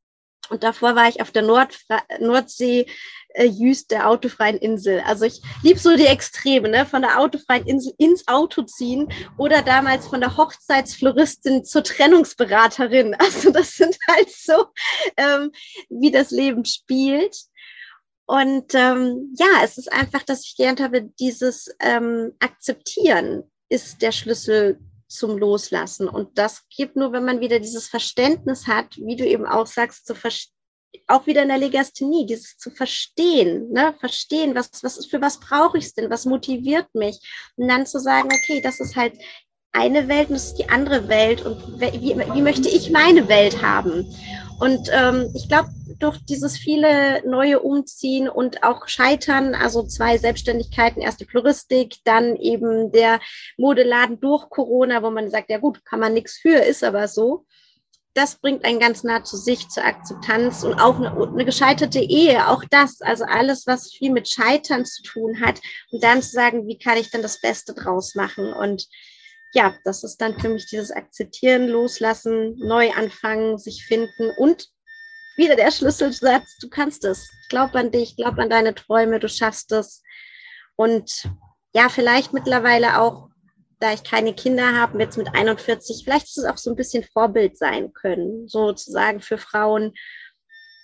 Und 0.51 0.63
davor 0.63 0.95
war 0.95 1.07
ich 1.07 1.21
auf 1.21 1.31
der 1.31 1.43
Nordfra 1.43 2.01
Nordsee 2.19 2.85
äh, 3.29 3.45
Jüst 3.45 3.89
der 3.89 4.09
autofreien 4.09 4.57
Insel. 4.57 5.01
Also 5.05 5.23
ich 5.23 5.41
liebe 5.63 5.79
so 5.79 5.95
die 5.95 6.05
Extreme, 6.05 6.67
ne? 6.67 6.85
von 6.85 7.01
der 7.01 7.19
autofreien 7.19 7.65
Insel 7.65 7.93
ins 7.97 8.27
Auto 8.27 8.63
ziehen 8.63 9.07
oder 9.37 9.61
damals 9.61 10.07
von 10.07 10.19
der 10.19 10.35
Hochzeitsfloristin 10.35 11.63
zur 11.63 11.83
Trennungsberaterin. 11.83 13.15
Also 13.31 13.51
das 13.51 13.75
sind 13.77 13.97
halt 14.09 14.29
so, 14.29 14.65
ähm, 15.15 15.51
wie 15.89 16.11
das 16.11 16.31
Leben 16.31 16.65
spielt. 16.65 17.37
Und 18.25 18.73
ähm, 18.75 19.33
ja, 19.37 19.63
es 19.63 19.77
ist 19.77 19.91
einfach, 19.91 20.23
dass 20.23 20.45
ich 20.45 20.57
gelernt 20.57 20.81
habe, 20.81 21.03
dieses 21.17 21.73
ähm, 21.79 22.33
Akzeptieren 22.39 23.49
ist 23.69 24.01
der 24.01 24.11
Schlüssel 24.11 24.79
zum 25.11 25.37
Loslassen. 25.37 26.07
Und 26.07 26.37
das 26.37 26.63
gibt 26.75 26.95
nur, 26.95 27.11
wenn 27.11 27.25
man 27.25 27.41
wieder 27.41 27.59
dieses 27.59 27.87
Verständnis 27.87 28.67
hat, 28.67 28.95
wie 28.97 29.15
du 29.15 29.25
eben 29.25 29.45
auch 29.45 29.67
sagst, 29.67 30.05
zu 30.05 30.15
auch 31.07 31.25
wieder 31.25 31.43
in 31.43 31.47
der 31.49 31.57
Legasthenie, 31.57 32.25
dieses 32.25 32.57
zu 32.57 32.69
verstehen, 32.69 33.71
ne? 33.71 33.93
verstehen, 33.99 34.55
was, 34.55 34.69
was 34.83 34.97
ist, 34.97 35.09
für 35.09 35.21
was 35.21 35.39
brauche 35.39 35.77
ich 35.77 35.85
es 35.85 35.93
denn, 35.93 36.09
was 36.09 36.25
motiviert 36.25 36.87
mich? 36.93 37.17
Und 37.55 37.67
dann 37.69 37.85
zu 37.85 37.99
sagen, 37.99 38.27
okay, 38.27 38.61
das 38.61 38.79
ist 38.79 38.95
halt 38.95 39.13
eine 39.71 40.07
Welt 40.09 40.27
und 40.27 40.35
das 40.35 40.47
ist 40.47 40.57
die 40.57 40.69
andere 40.69 41.07
Welt 41.07 41.45
und 41.45 41.79
wie, 41.79 42.17
wie 42.17 42.41
möchte 42.41 42.67
ich 42.67 42.91
meine 42.91 43.29
Welt 43.29 43.61
haben? 43.61 44.13
Und 44.59 44.89
ähm, 44.91 45.31
ich 45.33 45.47
glaube, 45.47 45.69
durch 46.01 46.17
dieses 46.25 46.57
viele 46.57 47.27
neue 47.27 47.59
Umziehen 47.59 48.27
und 48.27 48.63
auch 48.63 48.87
Scheitern, 48.87 49.55
also 49.55 49.83
zwei 49.83 50.17
Selbstständigkeiten, 50.17 51.01
erst 51.01 51.19
die 51.19 51.25
Floristik, 51.25 51.95
dann 52.03 52.35
eben 52.37 52.91
der 52.91 53.19
Modeladen 53.57 54.19
durch 54.19 54.49
Corona, 54.49 55.03
wo 55.03 55.11
man 55.11 55.29
sagt, 55.29 55.49
ja 55.49 55.59
gut, 55.59 55.85
kann 55.85 55.99
man 55.99 56.13
nichts 56.13 56.37
für, 56.37 56.57
ist 56.57 56.83
aber 56.83 57.07
so. 57.07 57.45
Das 58.13 58.35
bringt 58.35 58.65
einen 58.65 58.79
ganz 58.79 59.03
nah 59.03 59.23
zu 59.23 59.37
sich, 59.37 59.69
zur 59.69 59.85
Akzeptanz 59.85 60.63
und 60.63 60.73
auch 60.73 60.97
eine, 60.97 61.15
eine 61.15 61.45
gescheiterte 61.45 61.99
Ehe, 61.99 62.49
auch 62.49 62.63
das, 62.69 62.99
also 63.01 63.23
alles, 63.23 63.65
was 63.67 63.91
viel 63.91 64.11
mit 64.11 64.27
Scheitern 64.27 64.85
zu 64.85 65.01
tun 65.03 65.39
hat. 65.39 65.61
Und 65.91 66.03
dann 66.03 66.21
zu 66.21 66.31
sagen, 66.31 66.67
wie 66.67 66.77
kann 66.77 66.97
ich 66.97 67.09
denn 67.09 67.21
das 67.21 67.39
Beste 67.39 67.73
draus 67.73 68.15
machen? 68.15 68.51
Und 68.51 68.87
ja, 69.53 69.75
das 69.85 70.03
ist 70.03 70.17
dann 70.17 70.37
für 70.39 70.49
mich 70.49 70.65
dieses 70.65 70.91
Akzeptieren, 70.91 71.67
Loslassen, 71.67 72.57
neu 72.57 72.91
anfangen, 72.91 73.57
sich 73.57 73.85
finden 73.85 74.31
und 74.37 74.67
wieder 75.35 75.55
der 75.55 75.71
Schlüsselsatz, 75.71 76.57
du 76.59 76.69
kannst 76.69 77.05
es. 77.05 77.29
Glaub 77.49 77.75
an 77.75 77.91
dich, 77.91 78.15
glaub 78.15 78.37
an 78.37 78.49
deine 78.49 78.75
Träume, 78.75 79.19
du 79.19 79.29
schaffst 79.29 79.71
es. 79.71 80.03
Und 80.75 81.29
ja, 81.73 81.89
vielleicht 81.89 82.33
mittlerweile 82.33 82.99
auch, 82.99 83.29
da 83.79 83.93
ich 83.93 84.03
keine 84.03 84.33
Kinder 84.33 84.75
habe, 84.75 84.99
jetzt 84.99 85.17
mit 85.17 85.33
41, 85.33 86.03
vielleicht 86.03 86.27
ist 86.27 86.37
es 86.37 86.45
auch 86.45 86.57
so 86.57 86.69
ein 86.69 86.75
bisschen 86.75 87.03
Vorbild 87.03 87.57
sein 87.57 87.93
können, 87.93 88.47
sozusagen 88.47 89.21
für 89.21 89.37
Frauen. 89.37 89.93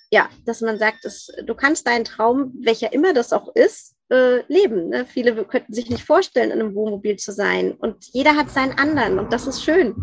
Ja, 0.10 0.30
dass 0.46 0.62
man 0.62 0.80
sagt, 0.80 1.04
dass 1.04 1.28
du 1.44 1.54
kannst 1.54 1.86
deinen 1.86 2.06
Traum, 2.06 2.54
welcher 2.62 2.94
immer 2.94 3.14
das 3.14 3.34
auch 3.34 3.54
ist, 3.56 3.96
äh, 4.10 4.42
leben. 4.52 4.88
Ne? 4.90 5.06
Viele 5.06 5.46
könnten 5.46 5.74
sich 5.74 5.90
nicht 5.90 6.04
vorstellen, 6.04 6.52
in 6.52 6.62
einem 6.62 6.76
Wohnmobil 6.76 7.18
zu 7.18 7.34
sein. 7.34 7.74
Und 7.74 8.06
jeder 8.14 8.36
hat 8.36 8.50
seinen 8.50 8.78
anderen. 8.80 9.20
Und 9.20 9.34
das 9.34 9.48
ist 9.48 9.64
schön, 9.64 9.96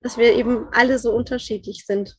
dass 0.00 0.16
wir 0.16 0.34
eben 0.34 0.68
alle 0.72 0.98
so 0.98 1.12
unterschiedlich 1.12 1.84
sind. 1.86 2.16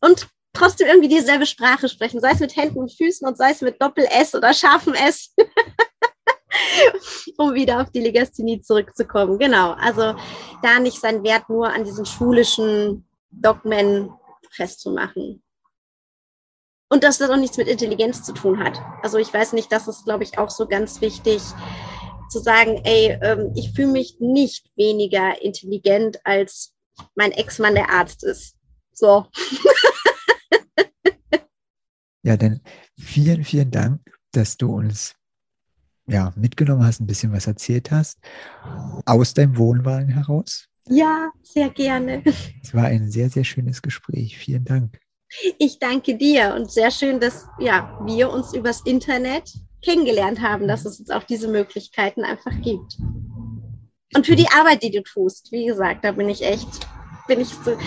Und 0.00 0.28
trotzdem 0.56 0.88
irgendwie 0.88 1.08
dieselbe 1.08 1.46
Sprache 1.46 1.88
sprechen, 1.88 2.20
sei 2.20 2.32
es 2.32 2.40
mit 2.40 2.56
Händen 2.56 2.78
und 2.78 2.92
Füßen 2.92 3.26
und 3.26 3.36
sei 3.36 3.50
es 3.50 3.60
mit 3.60 3.80
Doppel-S 3.80 4.34
oder 4.34 4.52
scharfem 4.52 4.94
S. 4.94 5.34
um 7.36 7.54
wieder 7.54 7.80
auf 7.80 7.90
die 7.90 8.00
Legasthenie 8.00 8.60
zurückzukommen. 8.60 9.38
Genau, 9.38 9.72
also 9.72 10.14
da 10.62 10.80
nicht 10.80 11.00
seinen 11.00 11.22
Wert 11.22 11.48
nur 11.48 11.68
an 11.68 11.84
diesen 11.84 12.06
schulischen 12.06 13.06
Dogmen 13.30 14.10
festzumachen. 14.50 15.42
Und 16.88 17.02
dass 17.02 17.18
das 17.18 17.30
auch 17.30 17.36
nichts 17.36 17.56
mit 17.56 17.68
Intelligenz 17.68 18.22
zu 18.22 18.32
tun 18.32 18.62
hat. 18.62 18.80
Also 19.02 19.18
ich 19.18 19.32
weiß 19.32 19.54
nicht, 19.54 19.72
das 19.72 19.88
ist, 19.88 20.04
glaube 20.04 20.22
ich, 20.22 20.38
auch 20.38 20.50
so 20.50 20.66
ganz 20.66 21.00
wichtig 21.00 21.42
zu 22.30 22.38
sagen, 22.38 22.80
ey, 22.84 23.18
ähm, 23.22 23.52
ich 23.56 23.72
fühle 23.72 23.88
mich 23.88 24.16
nicht 24.20 24.70
weniger 24.76 25.42
intelligent 25.42 26.20
als 26.24 26.74
mein 27.14 27.32
Ex-Mann, 27.32 27.74
der 27.74 27.90
Arzt 27.90 28.24
ist. 28.24 28.56
So. 28.92 29.26
Ja, 32.26 32.36
dann 32.36 32.60
vielen, 32.98 33.44
vielen 33.44 33.70
Dank, 33.70 34.00
dass 34.32 34.56
du 34.56 34.74
uns 34.74 35.14
ja, 36.08 36.32
mitgenommen 36.34 36.84
hast, 36.84 37.00
ein 37.00 37.06
bisschen 37.06 37.32
was 37.32 37.46
erzählt 37.46 37.92
hast, 37.92 38.18
aus 39.04 39.32
deinem 39.32 39.56
Wohnwagen 39.56 40.08
heraus. 40.08 40.66
Ja, 40.88 41.30
sehr 41.44 41.70
gerne. 41.70 42.24
Es 42.64 42.74
war 42.74 42.86
ein 42.86 43.12
sehr, 43.12 43.30
sehr 43.30 43.44
schönes 43.44 43.80
Gespräch. 43.80 44.36
Vielen 44.38 44.64
Dank. 44.64 44.98
Ich 45.58 45.78
danke 45.78 46.16
dir 46.16 46.52
und 46.56 46.68
sehr 46.68 46.90
schön, 46.90 47.20
dass 47.20 47.46
ja, 47.60 47.96
wir 48.04 48.28
uns 48.32 48.52
übers 48.54 48.80
Internet 48.80 49.52
kennengelernt 49.80 50.40
haben, 50.40 50.66
dass 50.66 50.84
es 50.84 50.98
jetzt 50.98 51.12
auch 51.12 51.22
diese 51.22 51.46
Möglichkeiten 51.46 52.24
einfach 52.24 52.60
gibt. 52.60 52.98
Und 54.16 54.26
für 54.26 54.34
die 54.34 54.48
Arbeit, 54.48 54.82
die 54.82 54.90
du 54.90 55.04
tust, 55.04 55.52
wie 55.52 55.66
gesagt, 55.66 56.04
da 56.04 56.10
bin 56.10 56.28
ich 56.28 56.42
echt, 56.42 56.88
bin 57.28 57.40
ich 57.40 57.50
so, 57.50 57.78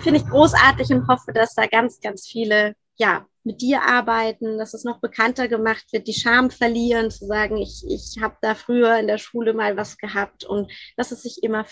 finde 0.00 0.20
ich 0.20 0.26
großartig 0.26 0.88
und 0.94 1.06
hoffe, 1.08 1.34
dass 1.34 1.54
da 1.54 1.66
ganz, 1.66 2.00
ganz 2.00 2.26
viele 2.26 2.74
ja, 2.98 3.26
mit 3.46 3.62
dir 3.62 3.82
arbeiten, 3.82 4.58
dass 4.58 4.74
es 4.74 4.84
noch 4.84 5.00
bekannter 5.00 5.48
gemacht 5.48 5.92
wird, 5.92 6.08
die 6.08 6.14
Scham 6.14 6.50
verlieren, 6.50 7.10
zu 7.10 7.26
sagen, 7.26 7.56
ich, 7.56 7.84
ich 7.88 8.18
habe 8.20 8.36
da 8.42 8.54
früher 8.54 8.98
in 8.98 9.06
der 9.06 9.18
Schule 9.18 9.54
mal 9.54 9.76
was 9.76 9.96
gehabt 9.96 10.44
und 10.44 10.70
dass 10.96 11.12
es 11.12 11.22
sich 11.22 11.42
immer 11.42 11.64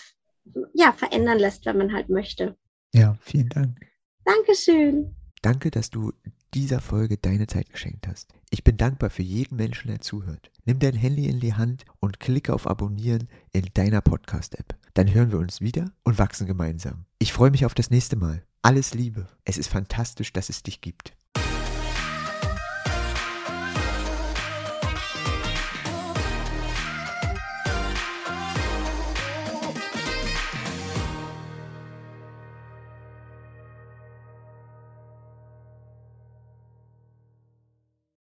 ja, 0.73 0.93
verändern 0.93 1.37
lässt, 1.37 1.65
wenn 1.65 1.77
man 1.77 1.93
halt 1.93 2.09
möchte. 2.09 2.55
Ja, 2.93 3.17
vielen 3.21 3.49
Dank. 3.49 3.79
Dankeschön. 4.23 5.15
Danke, 5.41 5.69
dass 5.69 5.89
du 5.89 6.13
dieser 6.53 6.79
Folge 6.79 7.17
deine 7.17 7.47
Zeit 7.47 7.69
geschenkt 7.69 8.07
hast. 8.07 8.33
Ich 8.49 8.63
bin 8.63 8.77
dankbar 8.77 9.09
für 9.09 9.21
jeden 9.21 9.57
Menschen, 9.57 9.89
der 9.89 9.99
zuhört. 9.99 10.51
Nimm 10.63 10.79
dein 10.79 10.95
Handy 10.95 11.27
in 11.27 11.41
die 11.41 11.53
Hand 11.53 11.83
und 11.99 12.19
klicke 12.19 12.53
auf 12.53 12.65
Abonnieren 12.65 13.27
in 13.51 13.65
deiner 13.73 14.01
Podcast-App. 14.01 14.75
Dann 14.93 15.13
hören 15.13 15.31
wir 15.31 15.39
uns 15.39 15.59
wieder 15.59 15.91
und 16.03 16.17
wachsen 16.17 16.47
gemeinsam. 16.47 17.05
Ich 17.19 17.33
freue 17.33 17.51
mich 17.51 17.65
auf 17.65 17.73
das 17.73 17.91
nächste 17.91 18.15
Mal. 18.15 18.43
Alles 18.61 18.93
Liebe. 18.93 19.27
Es 19.43 19.57
ist 19.57 19.67
fantastisch, 19.67 20.31
dass 20.31 20.49
es 20.49 20.63
dich 20.63 20.79
gibt. 20.79 21.13